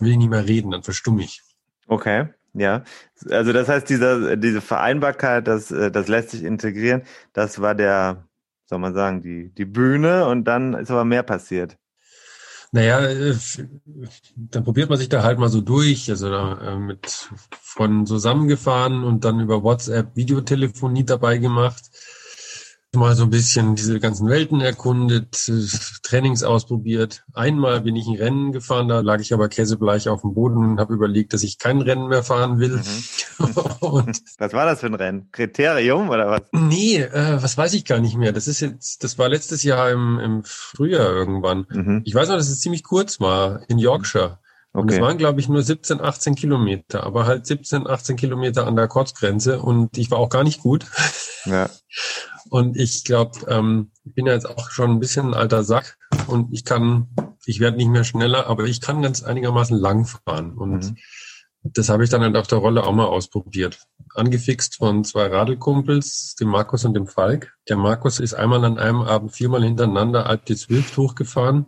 will 0.00 0.12
ich 0.12 0.18
nicht 0.18 0.30
mehr 0.30 0.46
reden, 0.46 0.70
dann 0.70 0.82
verstumme 0.82 1.22
ich. 1.22 1.42
Okay. 1.86 2.28
Ja, 2.56 2.84
also 3.30 3.52
das 3.52 3.68
heißt, 3.68 3.88
dieser, 3.88 4.36
diese 4.36 4.60
Vereinbarkeit, 4.60 5.48
das, 5.48 5.68
das 5.68 6.06
lässt 6.06 6.30
sich 6.30 6.44
integrieren. 6.44 7.02
Das 7.32 7.60
war 7.60 7.74
der, 7.74 8.28
soll 8.66 8.78
man 8.78 8.94
sagen, 8.94 9.22
die, 9.22 9.52
die 9.52 9.64
Bühne 9.64 10.28
und 10.28 10.44
dann 10.44 10.74
ist 10.74 10.90
aber 10.90 11.04
mehr 11.04 11.24
passiert. 11.24 11.76
Naja, 12.70 13.06
äh, 13.06 13.34
dann 14.36 14.64
probiert 14.64 14.88
man 14.88 14.98
sich 14.98 15.08
da 15.08 15.22
halt 15.22 15.38
mal 15.38 15.48
so 15.48 15.60
durch, 15.60 16.10
also 16.10 16.30
da, 16.30 16.74
äh, 16.74 16.76
mit 16.76 17.28
von 17.50 18.06
zusammengefahren 18.06 19.04
und 19.04 19.24
dann 19.24 19.40
über 19.40 19.62
WhatsApp 19.62 20.16
Videotelefonie 20.16 21.04
dabei 21.04 21.38
gemacht 21.38 21.90
mal 22.94 23.14
so 23.16 23.24
ein 23.24 23.30
bisschen 23.30 23.74
diese 23.74 24.00
ganzen 24.00 24.28
Welten 24.28 24.60
erkundet, 24.60 25.50
Trainings 26.02 26.42
ausprobiert. 26.42 27.24
Einmal 27.32 27.80
bin 27.82 27.96
ich 27.96 28.06
ein 28.06 28.16
Rennen 28.16 28.52
gefahren, 28.52 28.88
da 28.88 29.00
lag 29.00 29.20
ich 29.20 29.32
aber 29.32 29.48
käsebleich 29.48 30.08
auf 30.08 30.22
dem 30.22 30.34
Boden 30.34 30.58
und 30.58 30.80
habe 30.80 30.94
überlegt, 30.94 31.32
dass 31.32 31.42
ich 31.42 31.58
kein 31.58 31.80
Rennen 31.80 32.08
mehr 32.08 32.22
fahren 32.22 32.58
will. 32.58 32.76
Mhm. 32.76 32.82
was 34.38 34.52
war 34.52 34.66
das 34.66 34.80
für 34.80 34.86
ein 34.86 34.94
Rennen? 34.94 35.28
Kriterium 35.32 36.08
oder 36.08 36.30
was? 36.30 36.42
Nee, 36.52 36.98
äh, 36.98 37.42
was 37.42 37.56
weiß 37.56 37.74
ich 37.74 37.84
gar 37.84 38.00
nicht 38.00 38.16
mehr. 38.16 38.32
Das 38.32 38.48
ist 38.48 38.60
jetzt, 38.60 39.04
das 39.04 39.18
war 39.18 39.28
letztes 39.28 39.62
Jahr 39.62 39.90
im, 39.90 40.18
im 40.18 40.42
Frühjahr 40.44 41.10
irgendwann. 41.10 41.66
Mhm. 41.70 42.02
Ich 42.04 42.14
weiß 42.14 42.28
noch, 42.28 42.36
dass 42.36 42.48
es 42.48 42.60
ziemlich 42.60 42.82
kurz 42.82 43.20
war 43.20 43.60
in 43.68 43.78
Yorkshire. 43.78 44.38
Okay. 44.74 44.82
Und 44.82 44.92
es 44.92 45.00
waren, 45.00 45.18
glaube 45.18 45.38
ich, 45.38 45.48
nur 45.48 45.62
17, 45.62 46.00
18 46.00 46.34
Kilometer, 46.34 47.04
aber 47.04 47.26
halt 47.26 47.46
17, 47.46 47.86
18 47.86 48.16
Kilometer 48.16 48.66
an 48.66 48.74
der 48.74 48.88
Kurzgrenze 48.88 49.60
und 49.60 49.96
ich 49.96 50.10
war 50.10 50.18
auch 50.18 50.28
gar 50.28 50.42
nicht 50.42 50.62
gut. 50.62 50.86
Ja. 51.44 51.70
Und 52.50 52.76
ich 52.76 53.04
glaube, 53.04 53.38
ähm, 53.48 53.90
ich 54.04 54.14
bin 54.14 54.26
ja 54.26 54.32
jetzt 54.32 54.48
auch 54.48 54.70
schon 54.70 54.90
ein 54.90 55.00
bisschen 55.00 55.28
ein 55.28 55.34
alter 55.34 55.64
Sack 55.64 55.96
und 56.26 56.52
ich 56.52 56.64
kann, 56.64 57.08
ich 57.46 57.60
werde 57.60 57.76
nicht 57.76 57.88
mehr 57.88 58.04
schneller, 58.04 58.46
aber 58.46 58.64
ich 58.64 58.80
kann 58.80 59.02
ganz 59.02 59.22
einigermaßen 59.22 59.76
lang 59.76 60.06
fahren. 60.06 60.52
Und 60.52 60.90
mhm. 60.90 60.96
das 61.62 61.88
habe 61.88 62.04
ich 62.04 62.10
dann 62.10 62.22
halt 62.22 62.36
auf 62.36 62.46
der 62.46 62.58
Rolle 62.58 62.84
auch 62.84 62.92
mal 62.92 63.06
ausprobiert. 63.06 63.78
Angefixt 64.14 64.76
von 64.76 65.04
zwei 65.04 65.26
Radelkumpels, 65.26 66.36
dem 66.38 66.48
Markus 66.48 66.84
und 66.84 66.94
dem 66.94 67.06
Falk. 67.06 67.54
Der 67.68 67.76
Markus 67.76 68.20
ist 68.20 68.34
einmal 68.34 68.64
an 68.64 68.78
einem 68.78 69.00
Abend 69.00 69.32
viermal 69.32 69.64
hintereinander 69.64 70.26
Alp 70.26 70.46
de 70.46 70.56
Zwift 70.56 70.96
hochgefahren 70.96 71.66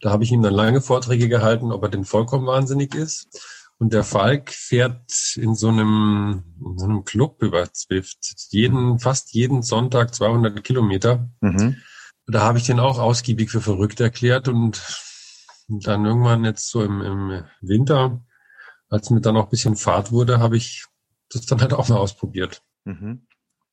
da 0.00 0.10
habe 0.10 0.24
ich 0.24 0.32
ihm 0.32 0.42
dann 0.42 0.54
lange 0.54 0.80
Vorträge 0.80 1.28
gehalten, 1.28 1.72
ob 1.72 1.82
er 1.82 1.88
denn 1.88 2.04
vollkommen 2.04 2.46
wahnsinnig 2.46 2.94
ist. 2.94 3.61
Und 3.82 3.92
der 3.92 4.04
Falk 4.04 4.52
fährt 4.52 5.34
in 5.34 5.56
so 5.56 5.66
einem, 5.66 6.44
in 6.64 6.78
so 6.78 6.84
einem 6.84 7.04
Club 7.04 7.42
über 7.42 7.72
Zwift 7.72 8.32
jeden, 8.50 9.00
fast 9.00 9.34
jeden 9.34 9.62
Sonntag 9.62 10.14
200 10.14 10.62
Kilometer. 10.62 11.28
Mhm. 11.40 11.78
Da 12.28 12.42
habe 12.42 12.58
ich 12.58 12.64
den 12.64 12.78
auch 12.78 13.00
ausgiebig 13.00 13.50
für 13.50 13.60
verrückt 13.60 13.98
erklärt 13.98 14.46
und 14.46 14.80
dann 15.66 16.04
irgendwann 16.04 16.44
jetzt 16.44 16.70
so 16.70 16.84
im, 16.84 17.00
im 17.00 17.44
Winter, 17.60 18.24
als 18.88 19.10
mir 19.10 19.20
dann 19.20 19.36
auch 19.36 19.46
ein 19.46 19.50
bisschen 19.50 19.74
Fahrt 19.74 20.12
wurde, 20.12 20.38
habe 20.38 20.56
ich 20.56 20.84
das 21.30 21.46
dann 21.46 21.60
halt 21.60 21.72
auch 21.72 21.88
mal 21.88 21.96
ausprobiert. 21.96 22.62
Mhm. 22.84 23.26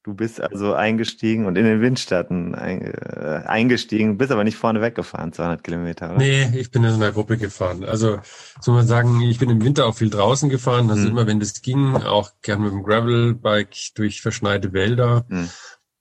Du 0.10 0.16
bist 0.16 0.42
also 0.42 0.74
eingestiegen 0.74 1.46
und 1.46 1.56
in 1.56 1.66
den 1.66 1.82
Windstaaten 1.82 2.56
äh, 2.56 3.44
eingestiegen, 3.46 4.18
bist 4.18 4.32
aber 4.32 4.44
nicht 4.44 4.58
vorne 4.58 4.82
weggefahren, 4.82 5.34
200 5.34 5.64
Kilometer, 5.64 6.10
oder? 6.10 6.18
Nee, 6.18 6.50
ich 6.58 6.72
bin 6.72 6.84
in 6.84 6.96
einer 6.96 7.12
Gruppe 7.12 7.38
gefahren. 7.38 7.84
Also 7.84 8.18
soll 8.60 8.74
man 8.74 8.88
sagen, 8.88 9.22
ich 9.22 9.38
bin 9.38 9.52
im 9.52 9.64
Winter 9.64 9.86
auch 9.86 9.94
viel 9.94 10.10
draußen 10.10 10.50
gefahren, 10.50 10.90
also 10.90 11.04
mhm. 11.04 11.10
immer 11.10 11.28
wenn 11.28 11.40
das 11.40 11.62
ging, 11.62 11.96
auch 11.96 12.32
gern 12.42 12.64
mit 12.64 12.72
dem 12.72 12.82
Gravelbike 12.82 13.94
durch 13.94 14.22
verschneite 14.22 14.74
Wälder. 14.74 15.28
Mhm. 15.30 15.50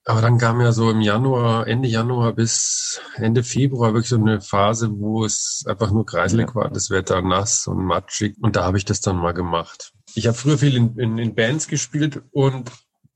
Aber 0.07 0.23
dann 0.23 0.39
kam 0.39 0.59
ja 0.63 0.73
so 0.73 0.91
im 0.91 1.03
Januar, 1.03 1.67
Ende 1.67 1.87
Januar 1.87 2.33
bis 2.33 3.03
Ende 3.17 3.43
Februar 3.43 3.93
wirklich 3.93 4.09
so 4.09 4.17
eine 4.17 4.41
Phase, 4.41 4.89
wo 4.91 5.27
es 5.27 5.67
einfach 5.69 5.91
nur 5.91 6.07
kreiselig 6.07 6.49
ja. 6.49 6.55
war, 6.55 6.71
das 6.71 6.89
Wetter 6.89 7.21
nass 7.21 7.67
und 7.67 7.85
matschig. 7.85 8.37
Und 8.41 8.57
da 8.57 8.65
habe 8.65 8.79
ich 8.79 8.87
das 8.87 9.03
dann 9.03 9.19
mal 9.19 9.35
gemacht. 9.35 9.93
Ich 10.15 10.27
habe 10.27 10.35
früher 10.35 10.57
viel 10.57 10.77
in, 10.77 10.97
in, 10.97 11.19
in 11.19 11.35
Bands 11.35 11.69
gespielt 11.69 12.23
und 12.31 12.73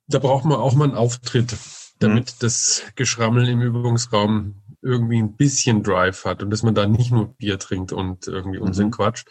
da 0.08 0.18
braucht 0.18 0.44
man 0.44 0.58
auch 0.58 0.74
mal 0.74 0.84
einen 0.84 0.94
Auftritt, 0.94 1.56
damit 1.98 2.26
mhm. 2.26 2.36
das 2.40 2.82
Geschrammel 2.96 3.48
im 3.48 3.62
Übungsraum 3.62 4.62
irgendwie 4.82 5.18
ein 5.18 5.36
bisschen 5.36 5.82
Drive 5.82 6.24
hat 6.24 6.42
und 6.42 6.50
dass 6.50 6.62
man 6.62 6.74
da 6.74 6.86
nicht 6.86 7.12
nur 7.12 7.34
Bier 7.34 7.58
trinkt 7.58 7.92
und 7.92 8.26
irgendwie 8.26 8.58
mhm. 8.58 8.66
Unsinn 8.66 8.90
quatscht. 8.90 9.28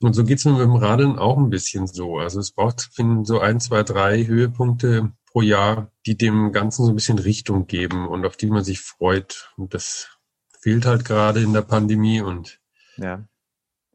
Und 0.00 0.12
so 0.12 0.22
geht's 0.22 0.44
mir 0.44 0.52
mit 0.52 0.62
dem 0.62 0.76
Radeln 0.76 1.18
auch 1.18 1.36
ein 1.36 1.50
bisschen 1.50 1.88
so. 1.88 2.18
Also 2.18 2.38
es 2.38 2.52
braucht 2.52 2.88
finden 2.92 3.24
so 3.24 3.40
ein, 3.40 3.58
zwei, 3.58 3.82
drei 3.82 4.24
Höhepunkte 4.24 5.12
pro 5.26 5.42
Jahr, 5.42 5.90
die 6.06 6.16
dem 6.16 6.52
Ganzen 6.52 6.84
so 6.84 6.92
ein 6.92 6.94
bisschen 6.94 7.18
Richtung 7.18 7.66
geben 7.66 8.06
und 8.06 8.24
auf 8.24 8.36
die 8.36 8.46
man 8.46 8.62
sich 8.62 8.80
freut. 8.80 9.52
Und 9.56 9.74
das 9.74 10.08
fehlt 10.60 10.86
halt 10.86 11.04
gerade 11.04 11.42
in 11.42 11.52
der 11.52 11.62
Pandemie 11.62 12.20
und 12.20 12.60
ja. 12.96 13.24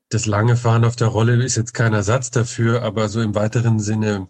das 0.10 0.26
lange 0.26 0.58
Fahren 0.58 0.84
auf 0.84 0.98
der 0.98 1.08
Rolle 1.08 1.42
ist 1.42 1.56
jetzt 1.56 1.74
kein 1.74 1.94
Ersatz 1.94 2.32
dafür, 2.32 2.84
aber 2.84 3.08
so 3.08 3.22
im 3.22 3.36
weiteren 3.36 3.80
Sinne 3.80 4.28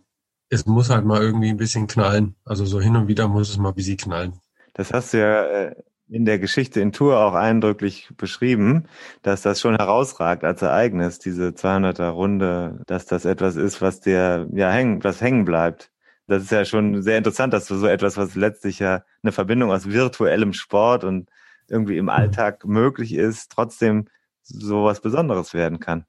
es 0.50 0.65
muss 0.65 0.89
halt 0.89 1.05
mal 1.05 1.21
irgendwie 1.21 1.50
ein 1.50 1.57
bisschen 1.57 1.88
knallen. 1.88 2.35
Also 2.45 2.65
so 2.65 2.79
hin 2.79 2.95
und 2.95 3.07
wieder 3.07 3.27
muss 3.27 3.50
es 3.50 3.57
mal 3.57 3.69
ein 3.69 3.75
bisschen 3.75 3.97
knallen. 3.97 4.39
Das 4.73 4.93
hast 4.93 5.13
du 5.13 5.19
ja 5.19 5.43
äh, 5.43 5.75
in 6.09 6.25
der 6.25 6.39
Geschichte 6.39 6.79
in 6.79 6.91
Tour 6.91 7.19
auch 7.19 7.33
eindrücklich 7.33 8.09
beschrieben, 8.17 8.85
dass 9.21 9.41
das 9.41 9.59
schon 9.59 9.75
herausragt 9.75 10.43
als 10.43 10.62
Ereignis, 10.62 11.19
diese 11.19 11.50
200er 11.50 12.09
Runde, 12.09 12.81
dass 12.88 13.05
das 13.05 13.25
etwas 13.25 13.55
ist, 13.55 13.81
was 13.81 14.00
dir 14.00 14.47
ja 14.53 14.69
hängen, 14.71 15.03
was 15.03 15.21
hängen 15.21 15.45
bleibt. 15.45 15.91
Das 16.27 16.43
ist 16.43 16.51
ja 16.51 16.65
schon 16.65 17.01
sehr 17.01 17.17
interessant, 17.17 17.53
dass 17.53 17.65
du 17.65 17.75
so 17.75 17.88
etwas, 17.88 18.17
was 18.17 18.35
letztlich 18.35 18.79
ja 18.79 19.03
eine 19.23 19.31
Verbindung 19.31 19.71
aus 19.71 19.89
virtuellem 19.89 20.53
Sport 20.53 21.03
und 21.03 21.29
irgendwie 21.67 21.97
im 21.97 22.09
Alltag 22.09 22.65
möglich 22.65 23.13
ist, 23.13 23.51
trotzdem 23.51 24.07
so 24.41 24.83
was 24.83 25.01
Besonderes 25.01 25.53
werden 25.53 25.79
kann 25.79 26.05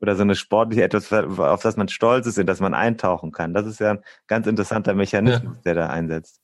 oder 0.00 0.16
so 0.16 0.22
eine 0.22 0.34
sportliche 0.34 0.82
etwas, 0.82 1.12
auf 1.12 1.62
das 1.62 1.76
man 1.76 1.88
stolz 1.88 2.26
ist, 2.26 2.38
in 2.38 2.46
das 2.46 2.60
man 2.60 2.74
eintauchen 2.74 3.32
kann. 3.32 3.54
Das 3.54 3.66
ist 3.66 3.80
ja 3.80 3.92
ein 3.92 4.04
ganz 4.26 4.46
interessanter 4.46 4.94
Mechanismus, 4.94 5.56
ja. 5.56 5.62
der 5.64 5.74
da 5.74 5.86
einsetzt. 5.86 6.40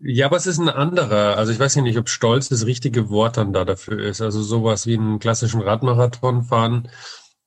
Ja, 0.00 0.26
aber 0.26 0.36
es 0.36 0.46
ist 0.46 0.58
ein 0.58 0.68
anderer. 0.68 1.36
Also 1.36 1.52
ich 1.52 1.58
weiß 1.58 1.74
ja 1.74 1.82
nicht, 1.82 1.98
ob 1.98 2.08
Stolz 2.08 2.48
das 2.48 2.66
richtige 2.66 3.10
Wort 3.10 3.36
dann 3.36 3.52
da 3.52 3.64
dafür 3.64 3.98
ist. 3.98 4.20
Also 4.20 4.42
sowas 4.42 4.86
wie 4.86 4.96
einen 4.96 5.18
klassischen 5.18 5.60
Radmarathon 5.60 6.42
fahren, 6.42 6.88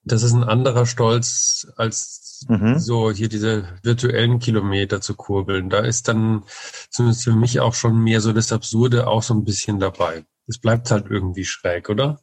das 0.03 0.23
ist 0.23 0.33
ein 0.33 0.43
anderer 0.43 0.85
Stolz 0.85 1.67
als 1.77 2.45
mhm. 2.49 2.77
so 2.79 3.11
hier 3.11 3.29
diese 3.29 3.67
virtuellen 3.83 4.39
Kilometer 4.39 5.01
zu 5.01 5.15
kurbeln. 5.15 5.69
Da 5.69 5.79
ist 5.79 6.07
dann 6.07 6.43
zumindest 6.89 7.23
für 7.23 7.33
mich 7.33 7.59
auch 7.59 7.73
schon 7.73 8.03
mehr 8.03 8.21
so 8.21 8.33
das 8.33 8.51
Absurde 8.51 9.07
auch 9.07 9.23
so 9.23 9.33
ein 9.33 9.45
bisschen 9.45 9.79
dabei. 9.79 10.25
Es 10.47 10.59
bleibt 10.59 10.91
halt 10.91 11.05
irgendwie 11.09 11.45
schräg, 11.45 11.89
oder? 11.89 12.19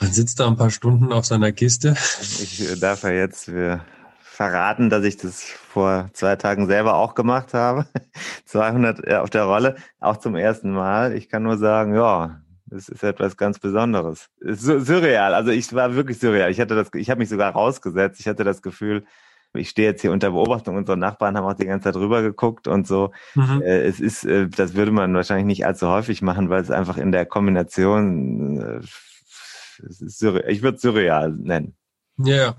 Man 0.00 0.12
sitzt 0.12 0.40
da 0.40 0.46
ein 0.46 0.56
paar 0.56 0.70
Stunden 0.70 1.12
auf 1.12 1.26
seiner 1.26 1.52
Kiste. 1.52 1.94
Ich 2.20 2.80
darf 2.80 3.02
ja 3.02 3.10
jetzt 3.10 3.48
äh, 3.48 3.78
verraten, 4.22 4.88
dass 4.88 5.04
ich 5.04 5.18
das 5.18 5.42
vor 5.42 6.08
zwei 6.14 6.36
Tagen 6.36 6.66
selber 6.66 6.94
auch 6.94 7.14
gemacht 7.14 7.52
habe. 7.52 7.86
200 8.46 9.06
äh, 9.06 9.16
auf 9.16 9.28
der 9.28 9.44
Rolle, 9.44 9.76
auch 9.98 10.16
zum 10.16 10.36
ersten 10.36 10.70
Mal. 10.70 11.14
Ich 11.14 11.28
kann 11.28 11.42
nur 11.42 11.58
sagen, 11.58 11.94
ja, 11.94 12.40
es 12.70 12.88
ist 12.88 13.02
etwas 13.02 13.36
ganz 13.36 13.58
Besonderes. 13.58 14.30
Es 14.40 14.64
ist 14.64 14.86
surreal. 14.86 15.34
Also 15.34 15.50
ich 15.50 15.72
war 15.74 15.94
wirklich 15.94 16.18
surreal. 16.18 16.50
Ich 16.50 16.60
hatte 16.60 16.74
das, 16.74 16.88
ich 16.94 17.10
habe 17.10 17.18
mich 17.18 17.28
sogar 17.28 17.52
rausgesetzt. 17.52 18.20
Ich 18.20 18.28
hatte 18.28 18.44
das 18.44 18.62
Gefühl, 18.62 19.04
ich 19.52 19.68
stehe 19.68 19.88
jetzt 19.88 20.00
hier 20.00 20.12
unter 20.12 20.30
Beobachtung. 20.30 20.76
Unsere 20.76 20.96
Nachbarn 20.96 21.36
haben 21.36 21.44
auch 21.44 21.54
die 21.54 21.66
ganze 21.66 21.92
Zeit 21.92 21.96
rüber 21.96 22.22
geguckt 22.22 22.68
und 22.68 22.86
so. 22.86 23.12
Mhm. 23.34 23.60
Äh, 23.62 23.82
es 23.82 24.00
ist, 24.00 24.24
äh, 24.24 24.48
das 24.48 24.74
würde 24.74 24.92
man 24.92 25.12
wahrscheinlich 25.12 25.46
nicht 25.46 25.66
allzu 25.66 25.88
häufig 25.88 26.22
machen, 26.22 26.48
weil 26.48 26.62
es 26.62 26.70
einfach 26.70 26.96
in 26.96 27.12
der 27.12 27.26
Kombination 27.26 28.58
äh, 28.58 28.80
es 28.80 28.86
ist 28.86 28.86
surreal. 28.86 29.69
Ich 29.88 30.62
würde 30.62 30.76
es 30.76 30.82
surreal 30.82 31.32
nennen. 31.32 31.74
Ja, 32.18 32.56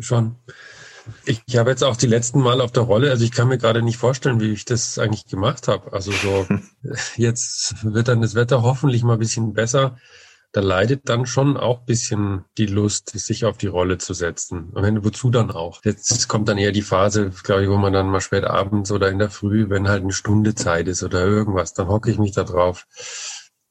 schon. 0.00 0.36
Ich, 1.26 1.42
ich 1.46 1.56
habe 1.58 1.70
jetzt 1.70 1.84
auch 1.84 1.96
die 1.96 2.06
letzten 2.06 2.40
Mal 2.40 2.60
auf 2.60 2.72
der 2.72 2.84
Rolle, 2.84 3.10
also 3.10 3.24
ich 3.24 3.32
kann 3.32 3.48
mir 3.48 3.58
gerade 3.58 3.82
nicht 3.82 3.98
vorstellen, 3.98 4.40
wie 4.40 4.52
ich 4.52 4.64
das 4.64 4.98
eigentlich 4.98 5.26
gemacht 5.26 5.68
habe. 5.68 5.92
Also 5.92 6.12
so, 6.12 6.46
jetzt 7.16 7.84
wird 7.84 8.08
dann 8.08 8.22
das 8.22 8.34
Wetter 8.34 8.62
hoffentlich 8.62 9.02
mal 9.02 9.14
ein 9.14 9.18
bisschen 9.18 9.52
besser. 9.52 9.98
Da 10.52 10.60
leidet 10.60 11.08
dann 11.08 11.26
schon 11.26 11.56
auch 11.56 11.80
ein 11.80 11.86
bisschen 11.86 12.44
die 12.58 12.66
Lust, 12.66 13.10
sich 13.10 13.44
auf 13.44 13.58
die 13.58 13.66
Rolle 13.66 13.98
zu 13.98 14.14
setzen. 14.14 14.70
Und 14.70 14.82
wenn, 14.84 15.04
wozu 15.04 15.28
dann 15.30 15.50
auch? 15.50 15.80
Jetzt 15.84 16.28
kommt 16.28 16.48
dann 16.48 16.58
eher 16.58 16.70
die 16.70 16.82
Phase, 16.82 17.32
glaube 17.42 17.64
ich, 17.64 17.68
wo 17.68 17.76
man 17.76 17.92
dann 17.92 18.08
mal 18.08 18.20
spät 18.20 18.44
abends 18.44 18.92
oder 18.92 19.10
in 19.10 19.18
der 19.18 19.30
Früh, 19.30 19.68
wenn 19.68 19.88
halt 19.88 20.04
eine 20.04 20.12
Stunde 20.12 20.54
Zeit 20.54 20.86
ist 20.86 21.02
oder 21.02 21.24
irgendwas, 21.24 21.74
dann 21.74 21.88
hocke 21.88 22.08
ich 22.08 22.18
mich 22.18 22.32
da 22.32 22.44
drauf. 22.44 22.86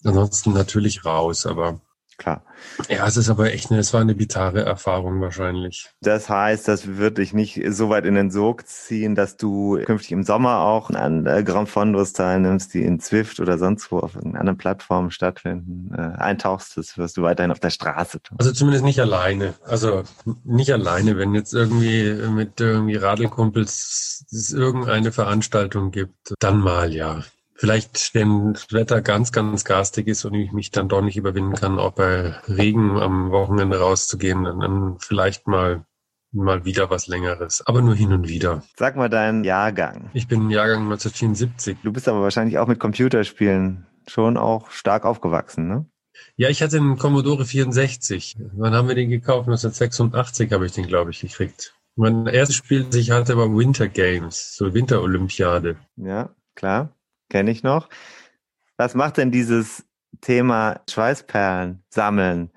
Ansonsten 0.03 0.51
natürlich 0.51 1.05
raus, 1.05 1.45
aber 1.45 1.79
Klar. 2.23 2.41
Ja, 2.87 3.05
es 3.05 3.17
ist 3.17 3.29
aber 3.29 3.51
echt 3.51 3.69
eine, 3.69 3.81
es 3.81 3.93
war 3.93 3.99
eine 3.99 4.15
bitare 4.15 4.63
Erfahrung 4.63 5.19
wahrscheinlich. 5.19 5.89
Das 5.99 6.29
heißt, 6.29 6.69
das 6.69 6.95
wird 6.95 7.17
dich 7.17 7.33
nicht 7.33 7.61
so 7.67 7.89
weit 7.89 8.05
in 8.05 8.15
den 8.15 8.31
Sog 8.31 8.65
ziehen, 8.65 9.13
dass 9.13 9.35
du 9.35 9.77
künftig 9.83 10.13
im 10.13 10.23
Sommer 10.23 10.59
auch 10.59 10.89
an 10.89 11.25
äh, 11.25 11.43
Grand 11.43 11.67
Fondos 11.67 12.13
teilnimmst, 12.13 12.73
die 12.73 12.83
in 12.83 13.01
Zwift 13.01 13.41
oder 13.41 13.57
sonst 13.57 13.91
wo 13.91 13.99
auf 13.99 14.15
irgendeiner 14.15 14.53
Plattform 14.53 15.11
stattfinden, 15.11 15.93
äh, 15.93 16.17
eintauchst, 16.17 16.77
das 16.77 16.97
wirst 16.97 17.17
du 17.17 17.23
weiterhin 17.23 17.51
auf 17.51 17.59
der 17.59 17.71
Straße 17.71 18.21
tun. 18.21 18.37
Also 18.39 18.53
zumindest 18.53 18.85
nicht 18.85 19.01
alleine. 19.01 19.55
Also 19.65 20.03
nicht 20.45 20.71
alleine, 20.71 21.17
wenn 21.17 21.35
jetzt 21.35 21.53
irgendwie 21.53 22.13
mit 22.29 22.61
irgendwie 22.61 22.95
Radelkumpels 22.95 24.27
es 24.31 24.53
irgendeine 24.53 25.11
Veranstaltung 25.11 25.91
gibt, 25.91 26.35
dann 26.39 26.59
mal 26.59 26.93
ja 26.93 27.21
vielleicht 27.63 28.13
wenn 28.13 28.51
das 28.51 28.73
Wetter 28.73 29.01
ganz, 29.01 29.31
ganz 29.31 29.63
garstig 29.63 30.07
ist 30.07 30.25
und 30.25 30.33
ich 30.33 30.51
mich 30.51 30.71
dann 30.71 30.89
doch 30.89 31.01
nicht 31.01 31.15
überwinden 31.15 31.53
kann, 31.53 31.79
auch 31.79 31.93
bei 31.93 32.35
Regen 32.49 32.99
am 32.99 33.31
Wochenende 33.31 33.79
rauszugehen, 33.79 34.43
dann, 34.43 34.97
vielleicht 34.99 35.47
mal 35.47 35.85
mal 36.33 36.65
wieder 36.65 36.89
was 36.89 37.07
längeres, 37.07 37.65
aber 37.65 37.81
nur 37.81 37.95
hin 37.95 38.11
und 38.11 38.27
wieder. 38.27 38.63
Sag 38.75 38.97
mal 38.97 39.07
deinen 39.07 39.45
Jahrgang. 39.45 40.09
Ich 40.13 40.27
bin 40.27 40.49
Jahrgang 40.49 40.81
1974. 40.81 41.77
Du 41.83 41.93
bist 41.93 42.09
aber 42.09 42.21
wahrscheinlich 42.21 42.57
auch 42.57 42.67
mit 42.67 42.81
Computerspielen 42.81 43.85
schon 44.09 44.35
auch 44.35 44.69
stark 44.69 45.05
aufgewachsen, 45.05 45.69
ne? 45.69 45.85
Ja, 46.35 46.49
ich 46.49 46.61
hatte 46.61 46.75
einen 46.75 46.97
Commodore 46.97 47.45
64. 47.45 48.35
Wann 48.55 48.73
haben 48.73 48.89
wir 48.89 48.95
den 48.95 49.09
gekauft? 49.09 49.47
1986 49.47 50.51
habe 50.51 50.65
ich 50.65 50.73
den, 50.73 50.87
glaube 50.87 51.11
ich, 51.11 51.21
gekriegt. 51.21 51.75
Mein 51.95 52.27
erstes 52.27 52.57
Spiel, 52.57 52.83
das 52.83 52.95
ich 52.95 53.11
hatte, 53.11 53.37
war 53.37 53.55
Winter 53.55 53.87
Games, 53.87 54.53
so 54.53 54.73
Winterolympiade. 54.73 55.77
Ja, 55.95 56.29
klar 56.55 56.93
kenne 57.33 57.49
ich 57.49 57.63
noch. 57.63 57.89
Was 58.77 58.93
macht 58.93 59.17
denn 59.17 59.31
dieses 59.31 59.85
Thema 60.21 60.81
Schweißperlen 60.87 61.83
sammeln, 61.89 62.51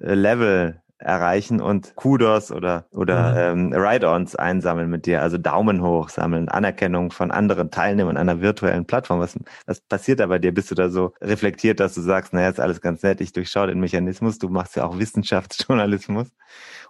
äh, 0.00 0.14
Level 0.14 0.80
erreichen 0.96 1.60
und 1.60 1.96
Kudos 1.96 2.50
oder, 2.50 2.86
oder 2.92 3.54
mhm. 3.54 3.72
ähm, 3.72 3.72
Ride-Ons 3.74 4.36
einsammeln 4.36 4.88
mit 4.88 5.04
dir, 5.04 5.20
also 5.20 5.36
Daumen 5.36 5.82
hoch 5.82 6.08
sammeln, 6.08 6.48
Anerkennung 6.48 7.10
von 7.10 7.30
anderen 7.30 7.70
Teilnehmern 7.70 8.16
einer 8.16 8.40
virtuellen 8.40 8.86
Plattform. 8.86 9.20
Was, 9.20 9.36
was 9.66 9.80
passiert 9.80 10.20
da 10.20 10.26
bei 10.28 10.38
dir? 10.38 10.54
Bist 10.54 10.70
du 10.70 10.74
da 10.74 10.88
so 10.88 11.12
reflektiert, 11.20 11.80
dass 11.80 11.94
du 11.94 12.00
sagst, 12.00 12.32
naja, 12.32 12.48
ist 12.48 12.60
alles 12.60 12.80
ganz 12.80 13.02
nett, 13.02 13.20
ich 13.20 13.32
durchschaue 13.32 13.66
den 13.66 13.80
Mechanismus, 13.80 14.38
du 14.38 14.48
machst 14.48 14.76
ja 14.76 14.84
auch 14.84 14.98
Wissenschaftsjournalismus? 14.98 16.28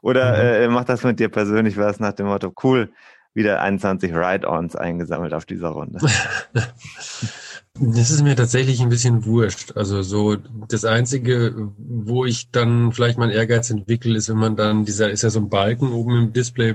Oder 0.00 0.32
mhm. 0.32 0.62
äh, 0.62 0.68
macht 0.68 0.90
das 0.90 1.02
mit 1.02 1.18
dir 1.18 1.30
persönlich 1.30 1.76
was 1.76 1.98
nach 1.98 2.12
dem 2.12 2.26
Motto, 2.26 2.52
cool, 2.62 2.92
wieder 3.34 3.60
21 3.60 4.12
Ride-Ons 4.14 4.76
eingesammelt 4.76 5.34
auf 5.34 5.44
dieser 5.44 5.68
Runde? 5.68 5.98
Das 7.74 8.10
ist 8.10 8.22
mir 8.22 8.36
tatsächlich 8.36 8.82
ein 8.82 8.90
bisschen 8.90 9.24
wurscht. 9.24 9.76
Also 9.76 10.02
so 10.02 10.36
das 10.68 10.84
Einzige, 10.84 11.72
wo 11.78 12.26
ich 12.26 12.50
dann 12.50 12.92
vielleicht 12.92 13.16
mein 13.16 13.30
Ehrgeiz 13.30 13.70
entwickle, 13.70 14.16
ist, 14.16 14.28
wenn 14.28 14.36
man 14.36 14.56
dann, 14.56 14.84
dieser 14.84 15.10
ist 15.10 15.22
ja 15.22 15.30
so 15.30 15.40
ein 15.40 15.48
Balken 15.48 15.90
oben 15.90 16.16
im 16.18 16.32
Display, 16.34 16.74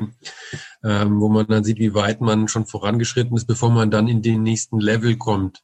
ähm, 0.83 1.21
wo 1.21 1.29
man 1.29 1.45
dann 1.47 1.63
sieht, 1.63 1.77
wie 1.77 1.93
weit 1.93 2.19
man 2.19 2.47
schon 2.47 2.65
vorangeschritten 2.65 3.37
ist, 3.37 3.45
bevor 3.45 3.69
man 3.69 3.91
dann 3.91 4.07
in 4.07 4.23
den 4.23 4.41
nächsten 4.41 4.79
Level 4.79 5.17
kommt. 5.17 5.63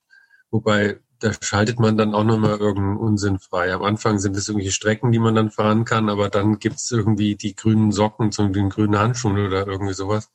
Wobei 0.51 0.99
da 1.19 1.31
schaltet 1.41 1.79
man 1.79 1.97
dann 1.97 2.13
auch 2.13 2.25
nochmal 2.25 2.57
irgendeinen 2.57 2.97
Unsinn 2.97 3.39
frei. 3.39 3.73
Am 3.73 3.81
Anfang 3.81 4.19
sind 4.19 4.35
es 4.35 4.49
irgendwelche 4.49 4.73
Strecken, 4.73 5.11
die 5.11 5.19
man 5.19 5.35
dann 5.35 5.51
fahren 5.51 5.85
kann, 5.85 6.09
aber 6.09 6.29
dann 6.29 6.59
gibt's 6.59 6.91
irgendwie 6.91 7.35
die 7.35 7.55
grünen 7.55 7.91
Socken 7.91 8.31
zu 8.31 8.47
den 8.49 8.69
grünen 8.69 8.99
Handschuhen 8.99 9.39
oder 9.39 9.65
irgendwie 9.65 9.93
sowas. 9.93 10.29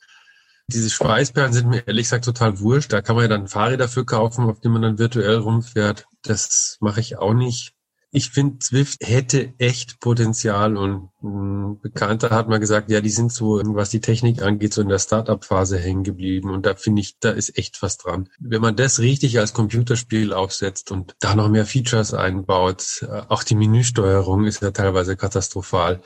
Diese 0.71 0.91
Schweißperlen 0.91 1.55
sind 1.55 1.71
mir 1.71 1.87
ehrlich 1.87 2.05
gesagt 2.05 2.27
total 2.27 2.61
wurscht. 2.61 2.93
Da 2.93 3.01
kann 3.01 3.17
man 3.17 3.25
ja 3.25 3.29
dann 3.29 3.49
Fahrräder 3.49 3.89
für 3.89 4.05
kaufen, 4.05 4.45
auf 4.45 4.61
denen 4.61 4.75
man 4.75 4.83
dann 4.83 4.99
virtuell 4.99 5.37
rumfährt. 5.37 6.07
Das 6.23 6.77
mache 6.81 7.01
ich 7.01 7.17
auch 7.17 7.33
nicht. 7.33 7.73
Ich 8.11 8.31
finde, 8.31 8.59
Zwift 8.59 9.07
hätte 9.07 9.53
echt 9.59 10.01
Potenzial 10.01 10.79
und 10.79 11.11
ein 11.23 11.79
Bekannter 11.81 12.31
hat 12.31 12.49
mal 12.49 12.59
gesagt, 12.59 12.91
ja, 12.91 13.03
die 13.03 13.11
sind 13.11 13.33
so, 13.33 13.61
was 13.65 13.91
die 13.91 14.01
Technik 14.01 14.41
angeht, 14.41 14.73
so 14.73 14.81
in 14.81 14.89
der 14.89 14.99
Startup-Phase 14.99 15.79
hängen 15.79 16.05
geblieben 16.05 16.51
und 16.51 16.65
da 16.65 16.75
finde 16.75 17.03
ich, 17.03 17.19
da 17.19 17.31
ist 17.31 17.59
echt 17.59 17.83
was 17.83 17.99
dran. 17.99 18.31
Wenn 18.39 18.63
man 18.63 18.77
das 18.77 19.01
richtig 19.01 19.39
als 19.39 19.53
Computerspiel 19.53 20.33
aufsetzt 20.33 20.91
und 20.91 21.17
da 21.21 21.35
noch 21.35 21.51
mehr 21.51 21.67
Features 21.67 22.15
einbaut, 22.15 23.03
äh, 23.03 23.23
auch 23.29 23.43
die 23.43 23.57
Menüsteuerung 23.57 24.47
ist 24.47 24.63
ja 24.63 24.71
teilweise 24.71 25.15
katastrophal 25.17 26.01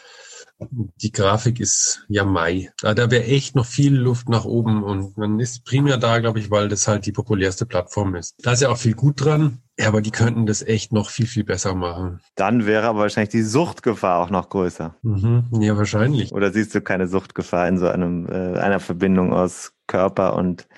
die 0.70 1.12
Grafik 1.12 1.60
ist 1.60 2.04
ja 2.08 2.24
Mai. 2.24 2.70
Da, 2.80 2.94
da 2.94 3.10
wäre 3.10 3.24
echt 3.24 3.54
noch 3.54 3.66
viel 3.66 3.94
Luft 3.94 4.28
nach 4.28 4.44
oben 4.44 4.82
und 4.82 5.16
man 5.16 5.40
ist 5.40 5.64
primär 5.64 5.96
da, 5.96 6.18
glaube 6.18 6.38
ich, 6.38 6.50
weil 6.50 6.68
das 6.68 6.88
halt 6.88 7.06
die 7.06 7.12
populärste 7.12 7.66
Plattform 7.66 8.14
ist. 8.14 8.34
Da 8.42 8.52
ist 8.52 8.62
ja 8.62 8.68
auch 8.68 8.78
viel 8.78 8.94
gut 8.94 9.24
dran. 9.24 9.58
Ja, 9.78 9.88
aber 9.88 10.02
die 10.02 10.10
könnten 10.10 10.44
das 10.44 10.62
echt 10.62 10.92
noch 10.92 11.08
viel, 11.08 11.26
viel 11.26 11.44
besser 11.44 11.74
machen. 11.74 12.20
Dann 12.34 12.66
wäre 12.66 12.86
aber 12.86 13.00
wahrscheinlich 13.00 13.30
die 13.30 13.42
Suchtgefahr 13.42 14.22
auch 14.22 14.30
noch 14.30 14.50
größer. 14.50 14.94
Mhm, 15.02 15.46
ja, 15.60 15.76
wahrscheinlich. 15.76 16.32
Oder 16.32 16.52
siehst 16.52 16.74
du 16.74 16.82
keine 16.82 17.08
Suchtgefahr 17.08 17.66
in 17.68 17.78
so 17.78 17.88
einem, 17.88 18.26
äh, 18.26 18.58
einer 18.58 18.80
Verbindung 18.80 19.32
aus 19.32 19.72
Körper 19.86 20.36
und 20.36 20.68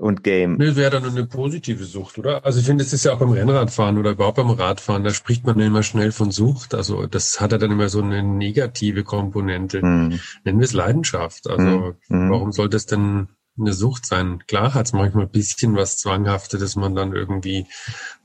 und 0.00 0.24
Game. 0.24 0.56
Nee, 0.56 0.76
wäre 0.76 0.90
dann 0.90 1.04
eine 1.04 1.26
positive 1.26 1.84
Sucht, 1.84 2.18
oder? 2.18 2.44
Also 2.44 2.58
ich 2.58 2.66
finde, 2.66 2.82
es 2.82 2.92
ist 2.92 3.04
ja 3.04 3.12
auch 3.12 3.18
beim 3.18 3.32
Rennradfahren 3.32 3.98
oder 3.98 4.12
überhaupt 4.12 4.38
beim 4.38 4.50
Radfahren, 4.50 5.04
da 5.04 5.10
spricht 5.10 5.44
man 5.44 5.60
immer 5.60 5.82
schnell 5.82 6.10
von 6.10 6.30
Sucht. 6.30 6.74
Also 6.74 7.06
das 7.06 7.40
hat 7.40 7.52
ja 7.52 7.58
dann 7.58 7.70
immer 7.70 7.90
so 7.90 8.00
eine 8.00 8.22
negative 8.22 9.04
Komponente. 9.04 9.84
Mhm. 9.84 10.20
Nennen 10.44 10.58
wir 10.58 10.64
es 10.64 10.72
Leidenschaft. 10.72 11.48
Also 11.48 11.94
mhm. 12.08 12.30
warum 12.30 12.52
soll 12.52 12.70
das 12.70 12.86
denn 12.86 13.28
eine 13.58 13.74
Sucht 13.74 14.06
sein? 14.06 14.42
Klar 14.46 14.72
hat 14.72 14.86
es 14.86 14.94
manchmal 14.94 15.24
ein 15.24 15.30
bisschen 15.30 15.76
was 15.76 15.98
Zwanghaftes, 15.98 16.58
dass 16.58 16.76
man 16.76 16.94
dann 16.94 17.14
irgendwie 17.14 17.66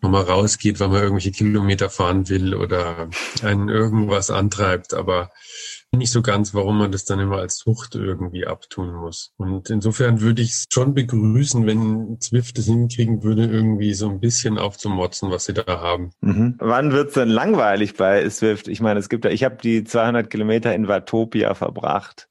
nochmal 0.02 0.24
rausgeht, 0.24 0.80
weil 0.80 0.88
man 0.88 1.02
irgendwelche 1.02 1.32
Kilometer 1.32 1.90
fahren 1.90 2.30
will 2.30 2.56
oder 2.56 3.10
einen 3.44 3.68
irgendwas 3.68 4.32
antreibt, 4.32 4.94
aber 4.94 5.30
nicht 5.98 6.12
so 6.12 6.22
ganz, 6.22 6.54
warum 6.54 6.78
man 6.78 6.92
das 6.92 7.06
dann 7.06 7.20
immer 7.20 7.38
als 7.38 7.58
Sucht 7.58 7.96
irgendwie 7.96 8.46
abtun 8.46 8.94
muss. 8.94 9.34
Und 9.38 9.70
insofern 9.70 10.22
würde 10.22 10.42
ich 10.42 10.52
es 10.52 10.66
schon 10.72 10.94
begrüßen, 10.94 11.66
wenn 11.66 12.20
Zwift 12.20 12.58
es 12.58 12.66
hinkriegen 12.66 13.24
würde, 13.24 13.46
irgendwie 13.46 13.94
so 13.94 14.10
ein 14.10 14.20
bisschen 14.20 14.58
aufzumotzen, 14.58 15.32
was 15.32 15.46
sie 15.46 15.54
da 15.54 15.66
haben. 15.66 16.12
Mhm. 16.22 16.56
Wann 16.60 16.92
wird's 16.92 17.14
denn 17.14 17.30
langweilig 17.30 17.96
bei 17.96 18.28
Zwift? 18.30 18.68
Ich 18.68 18.82
meine, 18.82 19.00
es 19.00 19.10
gibt 19.10 19.26
ja, 19.26 19.32
ich 19.32 19.44
habe 19.44 19.58
die 19.62 19.84
200 19.84 20.30
Kilometer 20.30 20.74
in 20.74 20.88
Watopia 20.88 21.54
verbracht 21.54 22.28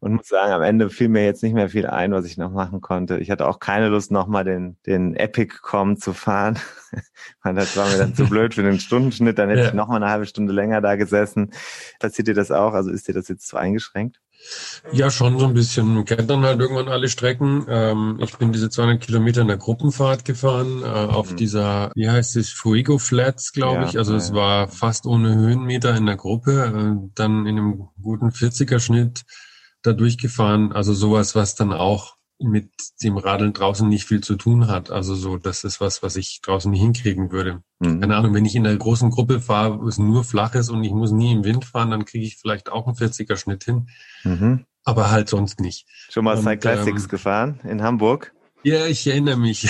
und 0.00 0.14
muss 0.14 0.28
sagen, 0.28 0.52
am 0.52 0.62
Ende 0.62 0.90
fiel 0.90 1.08
mir 1.08 1.24
jetzt 1.24 1.42
nicht 1.42 1.54
mehr 1.54 1.68
viel 1.68 1.86
ein, 1.86 2.12
was 2.12 2.26
ich 2.26 2.36
noch 2.36 2.50
machen 2.50 2.80
konnte. 2.80 3.18
Ich 3.18 3.30
hatte 3.30 3.46
auch 3.46 3.58
keine 3.58 3.88
Lust, 3.88 4.10
nochmal 4.10 4.44
den, 4.44 4.76
den 4.86 5.14
Epic-Com 5.14 5.96
zu 5.96 6.12
fahren. 6.12 6.58
das 7.44 7.76
war 7.76 7.88
mir 7.88 7.98
dann 7.98 8.14
zu 8.14 8.24
blöd 8.28 8.54
für 8.54 8.62
den 8.62 8.80
Stundenschnitt. 8.80 9.38
Dann 9.38 9.48
hätte 9.48 9.62
ja. 9.62 9.68
ich 9.68 9.74
nochmal 9.74 10.02
eine 10.02 10.10
halbe 10.10 10.26
Stunde 10.26 10.52
länger 10.52 10.80
da 10.80 10.96
gesessen. 10.96 11.52
Passiert 11.98 12.28
dir 12.28 12.34
das 12.34 12.50
auch? 12.50 12.72
Also 12.72 12.90
ist 12.90 13.08
dir 13.08 13.14
das 13.14 13.28
jetzt 13.28 13.48
zu 13.48 13.56
eingeschränkt? 13.56 14.20
Ja, 14.92 15.10
schon 15.10 15.38
so 15.38 15.46
ein 15.46 15.54
bisschen. 15.54 15.94
Man 15.94 16.04
kennt 16.04 16.30
dann 16.30 16.44
halt 16.44 16.60
irgendwann 16.60 16.88
alle 16.88 17.08
Strecken. 17.08 17.66
Ähm, 17.68 18.18
ich 18.22 18.36
bin 18.36 18.52
diese 18.52 18.70
200 18.70 19.00
Kilometer 19.00 19.40
in 19.40 19.48
der 19.48 19.56
Gruppenfahrt 19.56 20.24
gefahren, 20.24 20.82
äh, 20.82 20.86
auf 20.86 21.32
mhm. 21.32 21.36
dieser, 21.36 21.90
wie 21.94 22.08
heißt 22.08 22.36
es, 22.36 22.50
Fuego 22.50 22.98
Flats, 22.98 23.52
glaube 23.52 23.82
ja, 23.82 23.88
ich. 23.88 23.98
Also 23.98 24.12
ja. 24.12 24.18
es 24.18 24.32
war 24.32 24.68
fast 24.68 25.06
ohne 25.06 25.34
Höhenmeter 25.34 25.96
in 25.96 26.06
der 26.06 26.16
Gruppe. 26.16 26.52
Äh, 26.52 27.10
dann 27.14 27.46
in 27.46 27.58
einem 27.58 27.88
guten 28.00 28.28
40er 28.28 28.78
Schnitt 28.78 29.24
da 29.86 29.92
durchgefahren. 29.92 30.72
Also 30.72 30.92
sowas, 30.92 31.34
was 31.34 31.54
dann 31.54 31.72
auch 31.72 32.16
mit 32.38 32.70
dem 33.02 33.16
Radeln 33.16 33.52
draußen 33.52 33.88
nicht 33.88 34.04
viel 34.04 34.20
zu 34.20 34.36
tun 34.36 34.66
hat. 34.66 34.90
Also 34.90 35.14
so, 35.14 35.38
das 35.38 35.64
ist 35.64 35.80
was, 35.80 36.02
was 36.02 36.16
ich 36.16 36.40
draußen 36.42 36.70
nicht 36.70 36.80
hinkriegen 36.80 37.32
würde. 37.32 37.62
Mhm. 37.78 38.00
Keine 38.00 38.16
Ahnung, 38.16 38.34
wenn 38.34 38.44
ich 38.44 38.54
in 38.54 38.66
einer 38.66 38.76
großen 38.76 39.10
Gruppe 39.10 39.40
fahre, 39.40 39.80
wo 39.80 39.88
es 39.88 39.98
nur 39.98 40.22
flach 40.22 40.54
ist 40.54 40.68
und 40.68 40.84
ich 40.84 40.92
muss 40.92 41.12
nie 41.12 41.32
im 41.32 41.44
Wind 41.44 41.64
fahren, 41.64 41.90
dann 41.90 42.04
kriege 42.04 42.26
ich 42.26 42.36
vielleicht 42.36 42.70
auch 42.70 42.86
einen 42.86 42.96
40er 42.96 43.36
Schnitt 43.36 43.64
hin. 43.64 43.88
Mhm. 44.24 44.66
Aber 44.84 45.10
halt 45.10 45.28
sonst 45.28 45.60
nicht. 45.60 45.86
Schon 46.10 46.24
mal 46.24 46.36
Cyclassics 46.36 47.04
ähm, 47.04 47.08
gefahren 47.08 47.60
in 47.64 47.82
Hamburg? 47.82 48.32
Ja, 48.66 48.84
ich 48.86 49.06
erinnere 49.06 49.36
mich. 49.36 49.62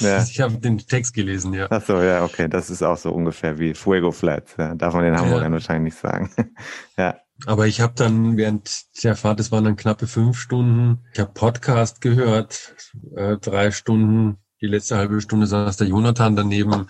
Ja. 0.00 0.24
Ich 0.28 0.40
habe 0.40 0.58
den 0.58 0.78
Text 0.78 1.14
gelesen, 1.14 1.52
ja. 1.52 1.68
Ach 1.70 1.84
so, 1.86 2.02
ja, 2.02 2.24
okay. 2.24 2.48
Das 2.48 2.68
ist 2.68 2.82
auch 2.82 2.96
so 2.96 3.12
ungefähr 3.12 3.60
wie 3.60 3.74
Fuego 3.74 4.10
Flats. 4.10 4.54
Ja. 4.58 4.74
Darf 4.74 4.94
man 4.94 5.04
den 5.04 5.16
Hamburgern 5.16 5.52
ja. 5.52 5.52
wahrscheinlich 5.52 5.92
nicht 5.92 6.00
sagen. 6.00 6.32
ja. 6.96 7.16
Aber 7.46 7.68
ich 7.68 7.80
habe 7.80 7.92
dann 7.94 8.36
während 8.36 9.04
der 9.04 9.14
Fahrt, 9.14 9.38
das 9.38 9.52
waren 9.52 9.64
dann 9.64 9.76
knappe 9.76 10.08
fünf 10.08 10.36
Stunden, 10.36 11.04
ich 11.12 11.20
habe 11.20 11.30
Podcast 11.32 12.00
gehört, 12.00 12.74
äh, 13.14 13.36
drei 13.36 13.70
Stunden, 13.70 14.38
die 14.60 14.66
letzte 14.66 14.96
halbe 14.96 15.20
Stunde 15.20 15.46
saß 15.46 15.76
der 15.76 15.86
Jonathan 15.86 16.34
daneben, 16.34 16.88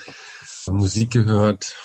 Musik 0.66 1.10
gehört. 1.10 1.76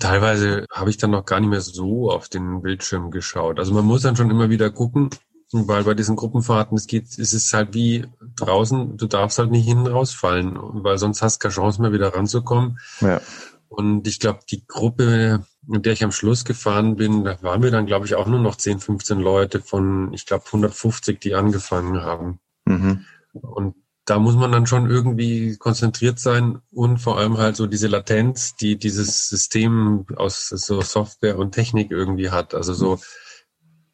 Teilweise 0.00 0.64
habe 0.72 0.88
ich 0.90 0.96
dann 0.96 1.10
noch 1.10 1.26
gar 1.26 1.40
nicht 1.40 1.50
mehr 1.50 1.60
so 1.60 2.10
auf 2.10 2.28
den 2.28 2.62
Bildschirm 2.62 3.10
geschaut. 3.10 3.58
Also 3.58 3.74
man 3.74 3.84
muss 3.84 4.02
dann 4.02 4.16
schon 4.16 4.30
immer 4.30 4.48
wieder 4.48 4.70
gucken, 4.70 5.10
weil 5.52 5.84
bei 5.84 5.94
diesen 5.94 6.16
Gruppenfahrten, 6.16 6.76
es 6.76 6.86
geht, 6.86 7.18
es 7.18 7.32
ist 7.32 7.52
halt 7.54 7.74
wie 7.74 8.06
draußen, 8.36 8.96
du 8.96 9.06
darfst 9.06 9.38
halt 9.38 9.50
nicht 9.50 9.66
hinten 9.66 9.86
rausfallen, 9.86 10.58
weil 10.60 10.98
sonst 10.98 11.22
hast 11.22 11.36
du 11.36 11.44
keine 11.44 11.54
Chance 11.54 11.80
mehr 11.80 11.92
wieder 11.92 12.14
ranzukommen. 12.14 12.78
Ja. 13.00 13.20
Und 13.68 14.06
ich 14.06 14.18
glaube, 14.18 14.40
die 14.50 14.66
Gruppe, 14.66 15.44
mit 15.66 15.84
der 15.84 15.92
ich 15.92 16.04
am 16.04 16.12
Schluss 16.12 16.44
gefahren 16.44 16.96
bin, 16.96 17.24
da 17.24 17.42
waren 17.42 17.62
wir 17.62 17.70
dann, 17.70 17.86
glaube 17.86 18.06
ich, 18.06 18.14
auch 18.14 18.26
nur 18.26 18.40
noch 18.40 18.56
10, 18.56 18.80
15 18.80 19.18
Leute 19.18 19.60
von, 19.60 20.12
ich 20.12 20.26
glaube, 20.26 20.44
150, 20.46 21.20
die 21.20 21.34
angefangen 21.34 22.02
haben. 22.02 22.40
Mhm. 22.64 23.04
Und 23.32 23.74
da 24.06 24.18
muss 24.18 24.36
man 24.36 24.50
dann 24.52 24.66
schon 24.66 24.88
irgendwie 24.88 25.58
konzentriert 25.58 26.18
sein 26.18 26.60
und 26.72 26.98
vor 26.98 27.18
allem 27.18 27.36
halt 27.36 27.56
so 27.56 27.66
diese 27.66 27.88
Latenz, 27.88 28.56
die 28.56 28.78
dieses 28.78 29.28
System 29.28 30.06
aus 30.16 30.48
so 30.48 30.80
Software 30.80 31.38
und 31.38 31.52
Technik 31.52 31.90
irgendwie 31.90 32.30
hat. 32.30 32.54
Also 32.54 32.72
so, 32.72 32.98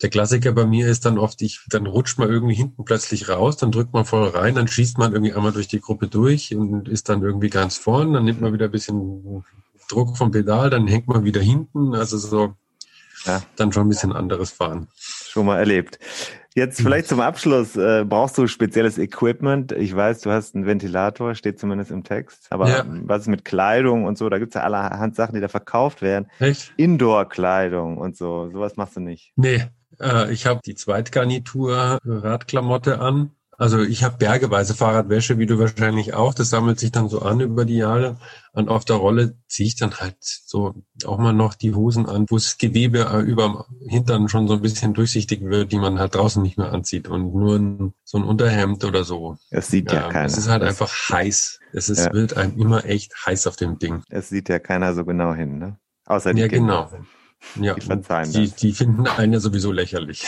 der 0.04 0.10
Klassiker 0.10 0.52
bei 0.52 0.66
mir 0.66 0.86
ist 0.86 1.06
dann 1.06 1.16
oft, 1.16 1.40
ich, 1.40 1.64
dann 1.70 1.86
rutscht 1.86 2.18
man 2.18 2.28
irgendwie 2.28 2.54
hinten 2.54 2.84
plötzlich 2.84 3.30
raus, 3.30 3.56
dann 3.56 3.72
drückt 3.72 3.94
man 3.94 4.04
voll 4.04 4.28
rein, 4.28 4.54
dann 4.54 4.68
schießt 4.68 4.98
man 4.98 5.14
irgendwie 5.14 5.32
einmal 5.32 5.52
durch 5.52 5.66
die 5.66 5.80
Gruppe 5.80 6.08
durch 6.08 6.54
und 6.54 6.90
ist 6.90 7.08
dann 7.08 7.22
irgendwie 7.22 7.48
ganz 7.48 7.78
vorn, 7.78 8.12
dann 8.12 8.26
nimmt 8.26 8.42
man 8.42 8.52
wieder 8.52 8.66
ein 8.66 8.70
bisschen 8.70 9.42
Druck 9.88 10.18
vom 10.18 10.30
Pedal, 10.30 10.68
dann 10.68 10.86
hängt 10.86 11.08
man 11.08 11.24
wieder 11.24 11.40
hinten. 11.40 11.94
Also 11.94 12.18
so 12.18 12.54
ja. 13.24 13.40
dann 13.56 13.72
schon 13.72 13.86
ein 13.86 13.88
bisschen 13.88 14.12
anderes 14.12 14.50
Fahren. 14.50 14.88
Schon 14.98 15.46
mal 15.46 15.58
erlebt. 15.58 15.98
Jetzt 16.54 16.80
vielleicht 16.80 17.08
zum 17.08 17.20
Abschluss, 17.20 17.74
äh, 17.74 18.04
brauchst 18.06 18.38
du 18.38 18.46
spezielles 18.46 18.96
Equipment? 18.96 19.72
Ich 19.72 19.96
weiß, 19.96 20.20
du 20.20 20.30
hast 20.30 20.54
einen 20.54 20.66
Ventilator, 20.66 21.34
steht 21.34 21.58
zumindest 21.58 21.90
im 21.90 22.04
Text. 22.04 22.46
Aber 22.50 22.68
ja. 22.68 22.84
was 22.86 23.22
ist 23.22 23.28
mit 23.28 23.44
Kleidung 23.44 24.04
und 24.04 24.16
so? 24.18 24.28
Da 24.28 24.38
gibt's 24.38 24.54
ja 24.54 24.62
allerhand 24.62 25.16
Sachen, 25.16 25.34
die 25.34 25.40
da 25.40 25.48
verkauft 25.48 26.00
werden. 26.00 26.28
Echt? 26.38 26.72
Indoor-Kleidung 26.76 27.96
und 27.96 28.16
so. 28.16 28.50
Sowas 28.52 28.76
machst 28.76 28.96
du 28.96 29.00
nicht. 29.00 29.32
Nee, 29.34 29.64
äh, 30.00 30.32
ich 30.32 30.46
habe 30.46 30.60
die 30.64 30.74
Zweitgarnitur 30.74 31.98
Radklamotte 32.04 33.00
an 33.00 33.30
also 33.56 33.80
ich 33.82 34.02
habe 34.02 34.16
bergeweise 34.18 34.74
Fahrradwäsche, 34.74 35.38
wie 35.38 35.46
du 35.46 35.58
wahrscheinlich 35.58 36.14
auch. 36.14 36.34
Das 36.34 36.50
sammelt 36.50 36.80
sich 36.80 36.92
dann 36.92 37.08
so 37.08 37.22
an 37.22 37.40
über 37.40 37.64
die 37.64 37.76
Jahre. 37.76 38.18
Und 38.52 38.68
auf 38.68 38.84
der 38.84 38.96
Rolle 38.96 39.36
ziehe 39.48 39.66
ich 39.66 39.76
dann 39.76 39.94
halt 39.94 40.16
so 40.20 40.74
auch 41.04 41.18
mal 41.18 41.32
noch 41.32 41.54
die 41.54 41.74
Hosen 41.74 42.06
an, 42.06 42.26
wo 42.28 42.36
das 42.36 42.58
Gewebe 42.58 43.10
äh, 43.12 43.20
über 43.20 43.66
Hintern 43.86 44.28
schon 44.28 44.48
so 44.48 44.54
ein 44.54 44.62
bisschen 44.62 44.94
durchsichtig 44.94 45.42
wird, 45.42 45.72
die 45.72 45.78
man 45.78 45.98
halt 45.98 46.14
draußen 46.14 46.42
nicht 46.42 46.58
mehr 46.58 46.72
anzieht. 46.72 47.08
Und 47.08 47.34
nur 47.34 47.56
ein, 47.56 47.94
so 48.04 48.18
ein 48.18 48.24
Unterhemd 48.24 48.84
oder 48.84 49.04
so. 49.04 49.36
Es 49.50 49.68
sieht 49.68 49.92
ja, 49.92 50.02
ja 50.02 50.08
keiner. 50.08 50.26
Es 50.26 50.36
ist 50.36 50.48
halt 50.48 50.62
das 50.62 50.70
einfach 50.70 50.92
heiß. 51.10 51.60
Es 51.72 51.88
ist, 51.88 52.06
ja. 52.06 52.12
wird 52.12 52.36
einem 52.36 52.58
immer 52.58 52.84
echt 52.84 53.12
heiß 53.24 53.46
auf 53.46 53.56
dem 53.56 53.78
Ding. 53.78 54.02
Es 54.08 54.28
sieht 54.28 54.48
ja 54.48 54.58
keiner 54.58 54.94
so 54.94 55.04
genau 55.04 55.34
hin, 55.34 55.58
ne? 55.58 55.78
Außer 56.06 56.34
die 56.34 56.42
Ja, 56.42 56.48
Kinder. 56.48 56.88
genau. 56.90 57.04
Ja, 57.60 57.74
die 57.74 57.80
verzeihen 57.80 58.32
die, 58.32 58.48
das. 58.48 58.56
die 58.56 58.72
finden 58.72 59.06
einen 59.06 59.32
ja 59.32 59.40
sowieso 59.40 59.72
lächerlich. 59.72 60.24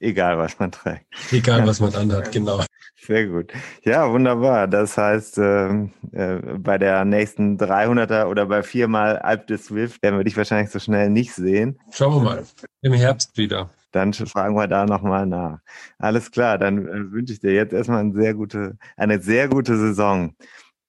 Egal, 0.00 0.38
was 0.38 0.58
man 0.58 0.70
trägt. 0.70 1.06
Egal, 1.32 1.66
was 1.66 1.80
man 1.80 1.94
anhat, 1.94 2.30
genau. 2.32 2.62
Sehr 2.96 3.26
gut. 3.26 3.52
Ja, 3.82 4.10
wunderbar. 4.12 4.68
Das 4.68 4.96
heißt, 4.98 5.38
äh, 5.38 5.68
äh, 6.12 6.40
bei 6.58 6.76
der 6.78 7.04
nächsten 7.04 7.56
300er 7.56 8.26
oder 8.26 8.46
bei 8.46 8.62
viermal 8.62 9.18
Alp 9.18 9.46
de 9.46 9.56
Swift 9.56 10.02
werden 10.02 10.18
wir 10.18 10.24
dich 10.24 10.36
wahrscheinlich 10.36 10.70
so 10.70 10.78
schnell 10.78 11.08
nicht 11.08 11.32
sehen. 11.32 11.78
Schauen 11.90 12.14
wir 12.14 12.20
mal. 12.20 12.44
Im 12.82 12.92
Herbst 12.92 13.36
wieder. 13.36 13.70
Dann 13.92 14.12
fragen 14.12 14.54
wir 14.54 14.68
da 14.68 14.86
nochmal 14.86 15.26
nach. 15.26 15.58
Alles 15.98 16.30
klar, 16.30 16.58
dann 16.58 16.86
äh, 16.86 17.12
wünsche 17.12 17.32
ich 17.32 17.40
dir 17.40 17.52
jetzt 17.52 17.72
erstmal 17.72 18.00
eine 18.00 18.12
sehr 18.12 18.34
gute, 18.34 18.76
eine 18.96 19.20
sehr 19.20 19.48
gute 19.48 19.76
Saison, 19.76 20.34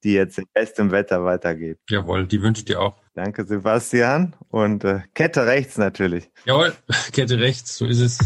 die 0.04 0.14
jetzt 0.14 0.38
in 0.38 0.46
bestem 0.54 0.92
Wetter 0.92 1.24
weitergeht. 1.24 1.78
Jawohl, 1.90 2.28
die 2.28 2.42
wünsche 2.42 2.62
ich 2.62 2.66
dir 2.66 2.82
auch. 2.82 2.98
Danke, 3.14 3.46
Sebastian. 3.46 4.36
Und 4.50 4.84
äh, 4.84 5.02
Kette 5.14 5.46
rechts 5.46 5.78
natürlich. 5.78 6.30
Jawohl, 6.46 6.74
Kette 7.12 7.40
rechts, 7.40 7.78
so 7.78 7.86
ist 7.86 8.00
es. 8.00 8.20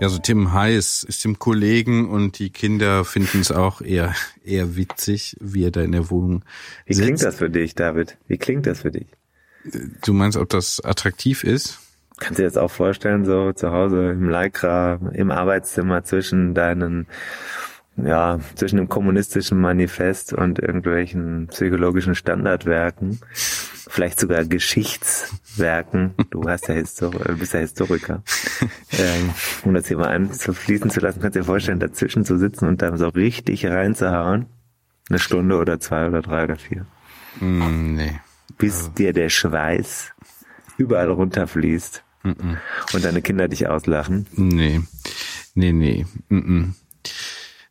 Ja, 0.00 0.08
so 0.08 0.18
Tim 0.18 0.52
Heiß 0.52 1.02
ist 1.02 1.24
dem 1.24 1.40
Kollegen 1.40 2.08
und 2.08 2.38
die 2.38 2.50
Kinder 2.50 3.04
finden 3.04 3.40
es 3.40 3.50
auch 3.50 3.80
eher, 3.80 4.14
eher 4.44 4.76
witzig, 4.76 5.36
wie 5.40 5.64
er 5.64 5.72
da 5.72 5.80
in 5.80 5.90
der 5.90 6.08
Wohnung 6.08 6.44
Wie 6.86 6.94
sitzt. 6.94 7.04
klingt 7.04 7.22
das 7.24 7.36
für 7.36 7.50
dich, 7.50 7.74
David? 7.74 8.16
Wie 8.28 8.38
klingt 8.38 8.66
das 8.66 8.82
für 8.82 8.92
dich? 8.92 9.08
Du 10.04 10.12
meinst, 10.12 10.38
ob 10.38 10.48
das 10.50 10.80
attraktiv 10.84 11.42
ist? 11.42 11.80
Kannst 12.18 12.38
du 12.38 12.42
dir 12.42 12.48
das 12.48 12.56
auch 12.56 12.70
vorstellen, 12.70 13.24
so 13.24 13.52
zu 13.52 13.72
Hause 13.72 14.10
im 14.10 14.28
Leikra, 14.28 15.00
im 15.14 15.32
Arbeitszimmer 15.32 16.04
zwischen 16.04 16.54
deinen 16.54 17.08
ja, 17.96 18.38
zwischen 18.54 18.76
dem 18.76 18.88
kommunistischen 18.88 19.60
Manifest 19.60 20.32
und 20.32 20.60
irgendwelchen 20.60 21.48
psychologischen 21.48 22.14
Standardwerken, 22.14 23.18
vielleicht 23.32 24.20
sogar 24.20 24.44
Geschichtswerken, 25.58 26.14
du 26.30 26.48
hast 26.48 26.68
ja 26.68 26.74
Histor 26.74 27.14
äh, 27.28 27.32
bist 27.32 27.52
ja 27.52 27.60
Historiker, 27.60 28.22
ähm, 28.92 29.30
um 29.64 29.74
das 29.74 29.88
hier 29.88 29.98
mal 29.98 30.08
einzufließen 30.08 30.90
zu 30.90 31.00
lassen, 31.00 31.20
kannst 31.20 31.36
du 31.36 31.40
dir 31.40 31.46
vorstellen, 31.46 31.80
dazwischen 31.80 32.24
zu 32.24 32.38
sitzen 32.38 32.68
und 32.68 32.80
da 32.80 32.96
so 32.96 33.08
richtig 33.08 33.66
reinzuhauen, 33.66 34.46
eine 35.08 35.18
Stunde 35.18 35.56
oder 35.56 35.80
zwei 35.80 36.06
oder 36.06 36.22
drei 36.22 36.44
oder 36.44 36.56
vier. 36.56 36.86
Mm, 37.40 37.96
nee. 37.96 38.20
Bis 38.56 38.78
also. 38.78 38.90
dir 38.90 39.12
der 39.12 39.28
Schweiß 39.28 40.12
überall 40.76 41.10
runterfließt 41.10 42.04
mm 42.22 42.28
-mm. 42.28 42.56
und 42.94 43.04
deine 43.04 43.20
Kinder 43.20 43.48
dich 43.48 43.66
auslachen. 43.66 44.26
Nee, 44.36 44.80
nee, 45.54 45.72
nee. 45.72 46.06
Mm 46.28 46.38
-mm. 46.38 46.72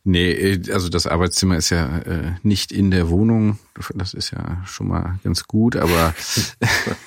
Nee, 0.04 0.30
äh, 0.30 0.72
also 0.72 0.88
das 0.88 1.06
Arbeitszimmer 1.06 1.56
ist 1.56 1.70
ja 1.70 1.98
äh, 1.98 2.32
nicht 2.42 2.72
in 2.72 2.90
der 2.90 3.10
Wohnung. 3.10 3.58
Das 3.94 4.14
ist 4.14 4.30
ja 4.30 4.62
schon 4.66 4.88
mal 4.88 5.18
ganz 5.22 5.44
gut, 5.44 5.76
aber 5.76 6.14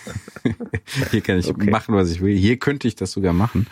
hier 1.11 1.21
kann 1.21 1.39
ich 1.39 1.47
okay. 1.47 1.69
machen, 1.69 1.95
was 1.95 2.11
ich 2.11 2.21
will. 2.21 2.35
Hier 2.37 2.57
könnte 2.57 2.87
ich 2.87 2.95
das 2.95 3.11
sogar 3.11 3.33
machen. 3.33 3.67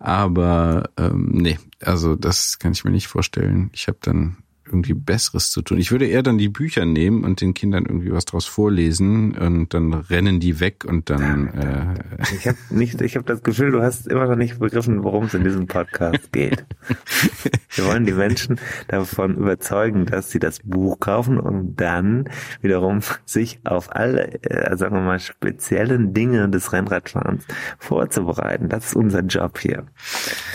Aber 0.00 0.90
ähm, 0.96 1.28
nee, 1.32 1.58
also 1.80 2.16
das 2.16 2.58
kann 2.58 2.72
ich 2.72 2.84
mir 2.84 2.90
nicht 2.90 3.08
vorstellen. 3.08 3.70
Ich 3.72 3.86
habe 3.86 3.98
dann 4.00 4.36
irgendwie 4.66 4.94
Besseres 4.94 5.50
zu 5.50 5.62
tun. 5.62 5.78
Ich 5.78 5.90
würde 5.90 6.06
eher 6.06 6.22
dann 6.22 6.38
die 6.38 6.48
Bücher 6.48 6.84
nehmen 6.84 7.24
und 7.24 7.40
den 7.40 7.54
Kindern 7.54 7.84
irgendwie 7.86 8.12
was 8.12 8.24
draus 8.24 8.46
vorlesen 8.46 9.36
und 9.36 9.74
dann 9.74 9.92
rennen 9.94 10.40
die 10.40 10.60
weg 10.60 10.84
und 10.84 11.10
dann. 11.10 11.48
Äh 11.48 12.24
ich 12.34 12.46
habe 12.46 12.58
nicht, 12.70 13.00
ich 13.00 13.16
habe 13.16 13.26
das 13.26 13.42
Gefühl, 13.42 13.70
du 13.70 13.82
hast 13.82 14.06
immer 14.06 14.26
noch 14.26 14.36
nicht 14.36 14.58
begriffen, 14.58 15.02
worum 15.04 15.24
es 15.24 15.34
in 15.34 15.44
diesem 15.44 15.66
Podcast 15.66 16.32
geht. 16.32 16.64
Wir 17.70 17.86
wollen 17.86 18.06
die 18.06 18.12
Menschen 18.12 18.60
davon 18.88 19.36
überzeugen, 19.36 20.06
dass 20.06 20.30
sie 20.30 20.38
das 20.38 20.60
Buch 20.60 21.00
kaufen 21.00 21.40
und 21.40 21.76
dann 21.76 22.30
wiederum 22.60 23.00
sich 23.24 23.60
auf 23.64 23.94
alle, 23.94 24.42
äh, 24.42 24.76
sagen 24.76 24.94
wir 24.94 25.02
mal, 25.02 25.18
speziellen 25.18 26.14
Dinge 26.14 26.48
des 26.48 26.72
Rennradfahrens 26.72 27.44
vorzubereiten. 27.78 28.68
Das 28.68 28.86
ist 28.86 28.96
unser 28.96 29.20
Job 29.20 29.58
hier. 29.58 29.86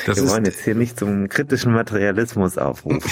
Das 0.06 0.18
Wir 0.18 0.30
wollen 0.30 0.46
jetzt 0.46 0.64
hier 0.64 0.76
nicht 0.76 0.98
zum 0.98 1.28
kritischen 1.28 1.74
Materialismus 1.74 2.58
aufrufen. 2.58 3.12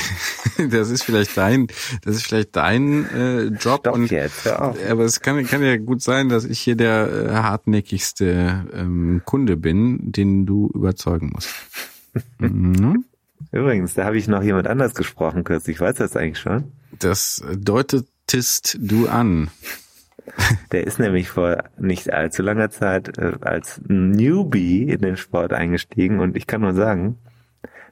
das 0.87 0.93
ist 0.93 1.03
vielleicht 1.03 1.37
dein, 1.37 1.67
das 2.03 2.15
ist 2.15 2.27
vielleicht 2.27 2.55
dein 2.55 3.09
äh, 3.09 3.43
Job. 3.59 3.83
Doch 3.83 3.93
und, 3.93 4.09
jetzt. 4.09 4.47
Aber 4.47 5.03
es 5.03 5.19
kann, 5.19 5.45
kann 5.45 5.61
ja 5.61 5.77
gut 5.77 6.01
sein, 6.01 6.29
dass 6.29 6.45
ich 6.45 6.59
hier 6.59 6.75
der 6.75 7.09
äh, 7.09 7.29
hartnäckigste 7.33 8.65
ähm, 8.73 9.21
Kunde 9.25 9.57
bin, 9.57 10.11
den 10.11 10.45
du 10.45 10.71
überzeugen 10.73 11.31
musst. 11.33 11.53
mhm. 12.39 13.05
Übrigens, 13.51 13.93
da 13.93 14.05
habe 14.05 14.17
ich 14.17 14.27
noch 14.27 14.43
jemand 14.43 14.67
anders 14.67 14.95
gesprochen 14.95 15.43
kürzlich. 15.43 15.75
Ich 15.75 15.81
weiß 15.81 15.95
das 15.95 16.15
eigentlich 16.15 16.39
schon. 16.39 16.71
Das 16.99 17.43
deutetest 17.53 18.77
du 18.79 19.07
an. 19.07 19.49
Der 20.71 20.85
ist 20.85 20.99
nämlich 20.99 21.29
vor 21.29 21.63
nicht 21.77 22.11
allzu 22.11 22.43
langer 22.43 22.69
Zeit 22.69 23.17
äh, 23.17 23.33
als 23.41 23.81
Newbie 23.87 24.83
in 24.83 25.01
den 25.01 25.17
Sport 25.17 25.53
eingestiegen 25.53 26.19
und 26.19 26.35
ich 26.35 26.47
kann 26.47 26.61
nur 26.61 26.73
sagen, 26.73 27.17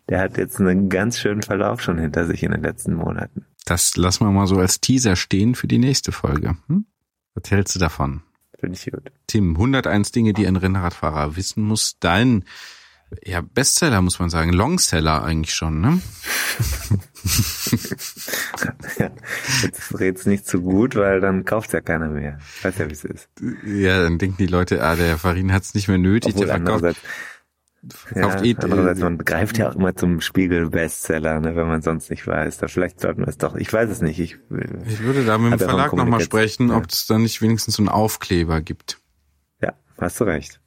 der 0.09 0.19
hat 0.19 0.37
jetzt 0.37 0.59
einen 0.59 0.89
ganz 0.89 1.19
schönen 1.19 1.41
Verlauf 1.41 1.81
schon 1.81 1.97
hinter 1.97 2.25
sich 2.25 2.43
in 2.43 2.51
den 2.51 2.61
letzten 2.61 2.93
Monaten. 2.93 3.45
Das 3.65 3.97
lassen 3.97 4.25
wir 4.25 4.31
mal 4.31 4.47
so 4.47 4.57
als 4.57 4.79
Teaser 4.79 5.15
stehen 5.15 5.55
für 5.55 5.67
die 5.67 5.79
nächste 5.79 6.11
Folge. 6.11 6.57
Hm? 6.67 6.85
Was 7.33 7.49
hältst 7.51 7.75
du 7.75 7.79
davon? 7.79 8.21
Finde 8.59 8.77
ich 8.77 8.91
gut. 8.91 9.11
Tim, 9.27 9.55
101 9.55 10.11
Dinge, 10.11 10.33
die 10.33 10.47
ein 10.47 10.55
Rennradfahrer 10.55 11.35
wissen 11.35 11.63
muss. 11.63 11.97
Dein 11.99 12.45
ja, 13.23 13.41
Bestseller 13.41 14.01
muss 14.01 14.19
man 14.19 14.29
sagen, 14.29 14.51
Longseller 14.51 15.23
eigentlich 15.23 15.53
schon, 15.53 15.79
ne? 15.79 16.01
ja, 18.97 19.11
jetzt 19.63 19.99
red's 19.99 20.25
nicht 20.25 20.47
zu 20.47 20.61
gut, 20.61 20.95
weil 20.95 21.21
dann 21.21 21.45
kauft's 21.45 21.73
ja 21.73 21.81
keiner 21.81 22.09
mehr. 22.09 22.39
Weiß 22.61 22.77
ja, 22.77 22.87
wie 22.87 22.93
es 22.93 23.03
ist. 23.03 23.29
Ja, 23.65 24.01
dann 24.03 24.17
denken 24.17 24.37
die 24.37 24.47
Leute, 24.47 24.83
ah, 24.83 24.95
der 24.95 25.17
Farin 25.17 25.53
hat's 25.53 25.75
nicht 25.75 25.87
mehr 25.87 25.97
nötig, 25.97 26.33
Obwohl 26.33 26.47
der 26.47 26.55
verkauft. 26.57 27.01
Verkauft 27.93 28.45
ja, 28.45 28.51
eh, 28.51 28.55
andererseits, 28.59 28.99
man 28.99 29.17
greift 29.19 29.57
ja 29.57 29.69
auch 29.69 29.75
immer 29.75 29.95
zum 29.95 30.21
Spiegel-Bestseller, 30.21 31.39
ne, 31.39 31.55
wenn 31.55 31.67
man 31.67 31.81
sonst 31.81 32.09
nicht 32.09 32.25
weiß. 32.25 32.57
Da 32.57 32.67
vielleicht 32.67 32.99
sollten 32.99 33.21
wir 33.21 33.27
es 33.27 33.37
doch. 33.37 33.55
Ich 33.55 33.71
weiß 33.71 33.89
es 33.89 34.01
nicht. 34.01 34.19
Ich, 34.19 34.37
ich 34.87 34.99
würde 35.01 35.25
da 35.25 35.37
mit 35.37 35.53
dem 35.53 35.59
Verlag 35.59 35.93
nochmal 35.93 36.21
sprechen, 36.21 36.69
ja. 36.69 36.77
ob 36.77 36.89
es 36.89 37.05
da 37.07 37.17
nicht 37.17 37.41
wenigstens 37.41 37.75
so 37.75 37.81
einen 37.81 37.89
Aufkleber 37.89 38.61
gibt. 38.61 38.99
Ja, 39.61 39.73
hast 39.99 40.19
du 40.19 40.23
recht. 40.25 40.59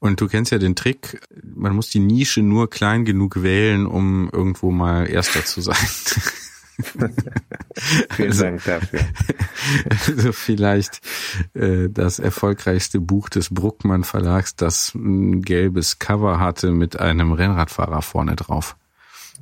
Und 0.00 0.20
du 0.20 0.28
kennst 0.28 0.52
ja 0.52 0.58
den 0.58 0.76
Trick, 0.76 1.20
man 1.42 1.74
muss 1.74 1.90
die 1.90 1.98
Nische 1.98 2.42
nur 2.42 2.70
klein 2.70 3.04
genug 3.04 3.42
wählen, 3.42 3.86
um 3.86 4.30
irgendwo 4.32 4.70
mal 4.70 5.08
Erster 5.08 5.44
zu 5.44 5.60
sein. 5.60 5.76
Vielen 8.10 8.36
Dank 8.36 8.64
dafür. 8.64 9.00
Also 9.90 10.32
vielleicht 10.32 11.00
äh, 11.54 11.88
das 11.90 12.20
erfolgreichste 12.20 13.00
Buch 13.00 13.28
des 13.28 13.52
Bruckmann 13.52 14.04
Verlags, 14.04 14.56
das 14.56 14.94
ein 14.94 15.42
gelbes 15.42 15.98
Cover 15.98 16.40
hatte 16.40 16.70
mit 16.70 16.98
einem 16.98 17.32
Rennradfahrer 17.32 18.00
vorne 18.00 18.34
drauf 18.34 18.76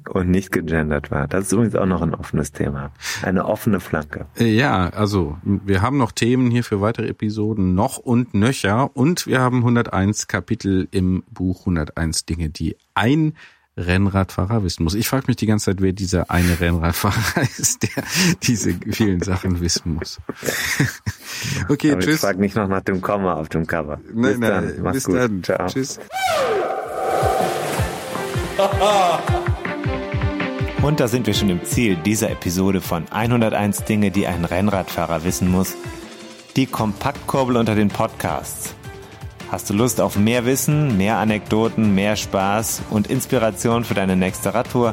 und 0.09 0.31
nicht 0.31 0.53
gegendert 0.53 1.11
war. 1.11 1.27
Das 1.27 1.46
ist 1.46 1.53
übrigens 1.53 1.75
auch 1.75 1.87
noch 1.87 2.03
ein 2.03 2.14
offenes 2.14 2.53
Thema. 2.53 2.92
Eine 3.22 3.46
offene 3.46 3.81
Flanke. 3.81 4.27
Äh, 4.38 4.55
ja, 4.55 4.88
also 4.90 5.38
wir 5.42 5.83
haben 5.83 5.99
noch 5.99 6.12
Themen 6.12 6.51
hier 6.51 6.64
für 6.64 6.81
weitere 6.81 7.09
Episoden 7.09 7.75
noch 7.75 7.99
und 7.99 8.35
nöcher 8.35 8.96
und 8.96 9.27
wir 9.27 9.40
haben 9.40 9.59
101 9.59 10.29
Kapitel 10.29 10.88
im 10.90 11.25
Buch 11.31 11.61
101 11.61 12.25
Dinge, 12.27 12.51
die 12.51 12.77
ein 12.94 13.35
Rennradfahrer 13.77 14.65
wissen 14.65 14.85
muss. 14.85 14.95
Ich 14.95 15.09
frage 15.09 15.25
mich 15.27 15.37
die 15.37 15.47
ganze 15.47 15.67
Zeit, 15.67 15.81
wer 15.81 15.93
dieser 15.93 16.31
eine 16.31 16.59
Rennradfahrer 16.61 17.43
ist, 17.59 17.83
der 17.83 18.05
diese 18.43 18.75
vielen 18.91 19.21
Sachen 19.21 19.61
wissen 19.61 19.95
muss. 19.95 20.19
okay, 21.69 21.93
Aber 21.93 22.01
tschüss. 22.01 22.15
Ich 22.15 22.21
frage 22.21 22.41
nicht 22.41 22.57
noch 22.57 22.69
nach 22.69 22.83
dem 22.83 23.03
Komma 23.03 23.35
auf 23.35 23.49
dem 23.49 23.67
Cover. 23.67 24.01
Nein, 24.12 24.33
bis 24.33 24.39
nein, 24.39 24.51
dann. 24.51 24.83
Mach's 24.83 24.95
bis 24.95 25.05
gut. 25.05 25.17
dann. 25.17 25.43
Ciao. 25.43 25.67
Tschüss. 25.67 26.01
Und 30.83 31.01
da 31.01 31.09
sind 31.09 31.27
wir 31.27 31.35
schon 31.35 31.51
im 31.51 31.65
Ziel 31.65 31.97
dieser 31.97 32.31
Episode 32.31 32.81
von 32.81 33.11
101 33.11 33.85
Dinge, 33.85 34.11
die 34.11 34.27
ein 34.27 34.45
Rennradfahrer 34.45 35.25
wissen 35.25 35.51
muss. 35.51 35.75
Die 36.55 36.67
Kompaktkurbel 36.67 37.57
unter 37.57 37.75
den 37.75 37.89
Podcasts. 37.89 38.75
Hast 39.51 39.71
du 39.71 39.75
Lust 39.75 40.01
auf 40.01 40.17
mehr 40.17 40.45
Wissen, 40.45 40.97
mehr 40.97 41.19
Anekdoten, 41.19 41.95
mehr 41.95 42.17
Spaß 42.17 42.83
und 42.91 43.07
Inspiration 43.07 43.85
für 43.85 43.95
deine 43.95 44.17
nächste 44.17 44.55
Radtour? 44.55 44.93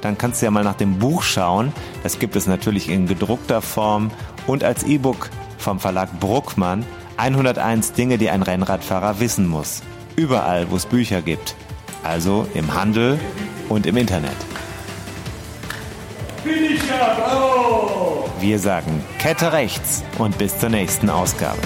Dann 0.00 0.18
kannst 0.18 0.42
du 0.42 0.46
ja 0.46 0.50
mal 0.50 0.64
nach 0.64 0.74
dem 0.74 0.98
Buch 0.98 1.22
schauen. 1.22 1.72
Das 2.02 2.18
gibt 2.18 2.34
es 2.34 2.46
natürlich 2.46 2.88
in 2.88 3.06
gedruckter 3.06 3.62
Form 3.62 4.10
und 4.48 4.64
als 4.64 4.82
E-Book 4.82 5.30
vom 5.58 5.78
Verlag 5.78 6.18
Bruckmann. 6.18 6.84
101 7.16 7.92
Dinge, 7.92 8.18
die 8.18 8.30
ein 8.30 8.42
Rennradfahrer 8.42 9.20
wissen 9.20 9.46
muss. 9.46 9.82
Überall, 10.16 10.70
wo 10.70 10.76
es 10.76 10.86
Bücher 10.86 11.22
gibt. 11.22 11.54
Also 12.02 12.48
im 12.54 12.74
Handel 12.74 13.18
und 13.68 13.86
im 13.86 13.96
Internet. 13.96 14.36
Wir 18.40 18.58
sagen 18.58 19.02
Kette 19.18 19.52
rechts 19.52 20.02
und 20.18 20.36
bis 20.36 20.58
zur 20.58 20.68
nächsten 20.68 21.08
Ausgabe. 21.08 21.60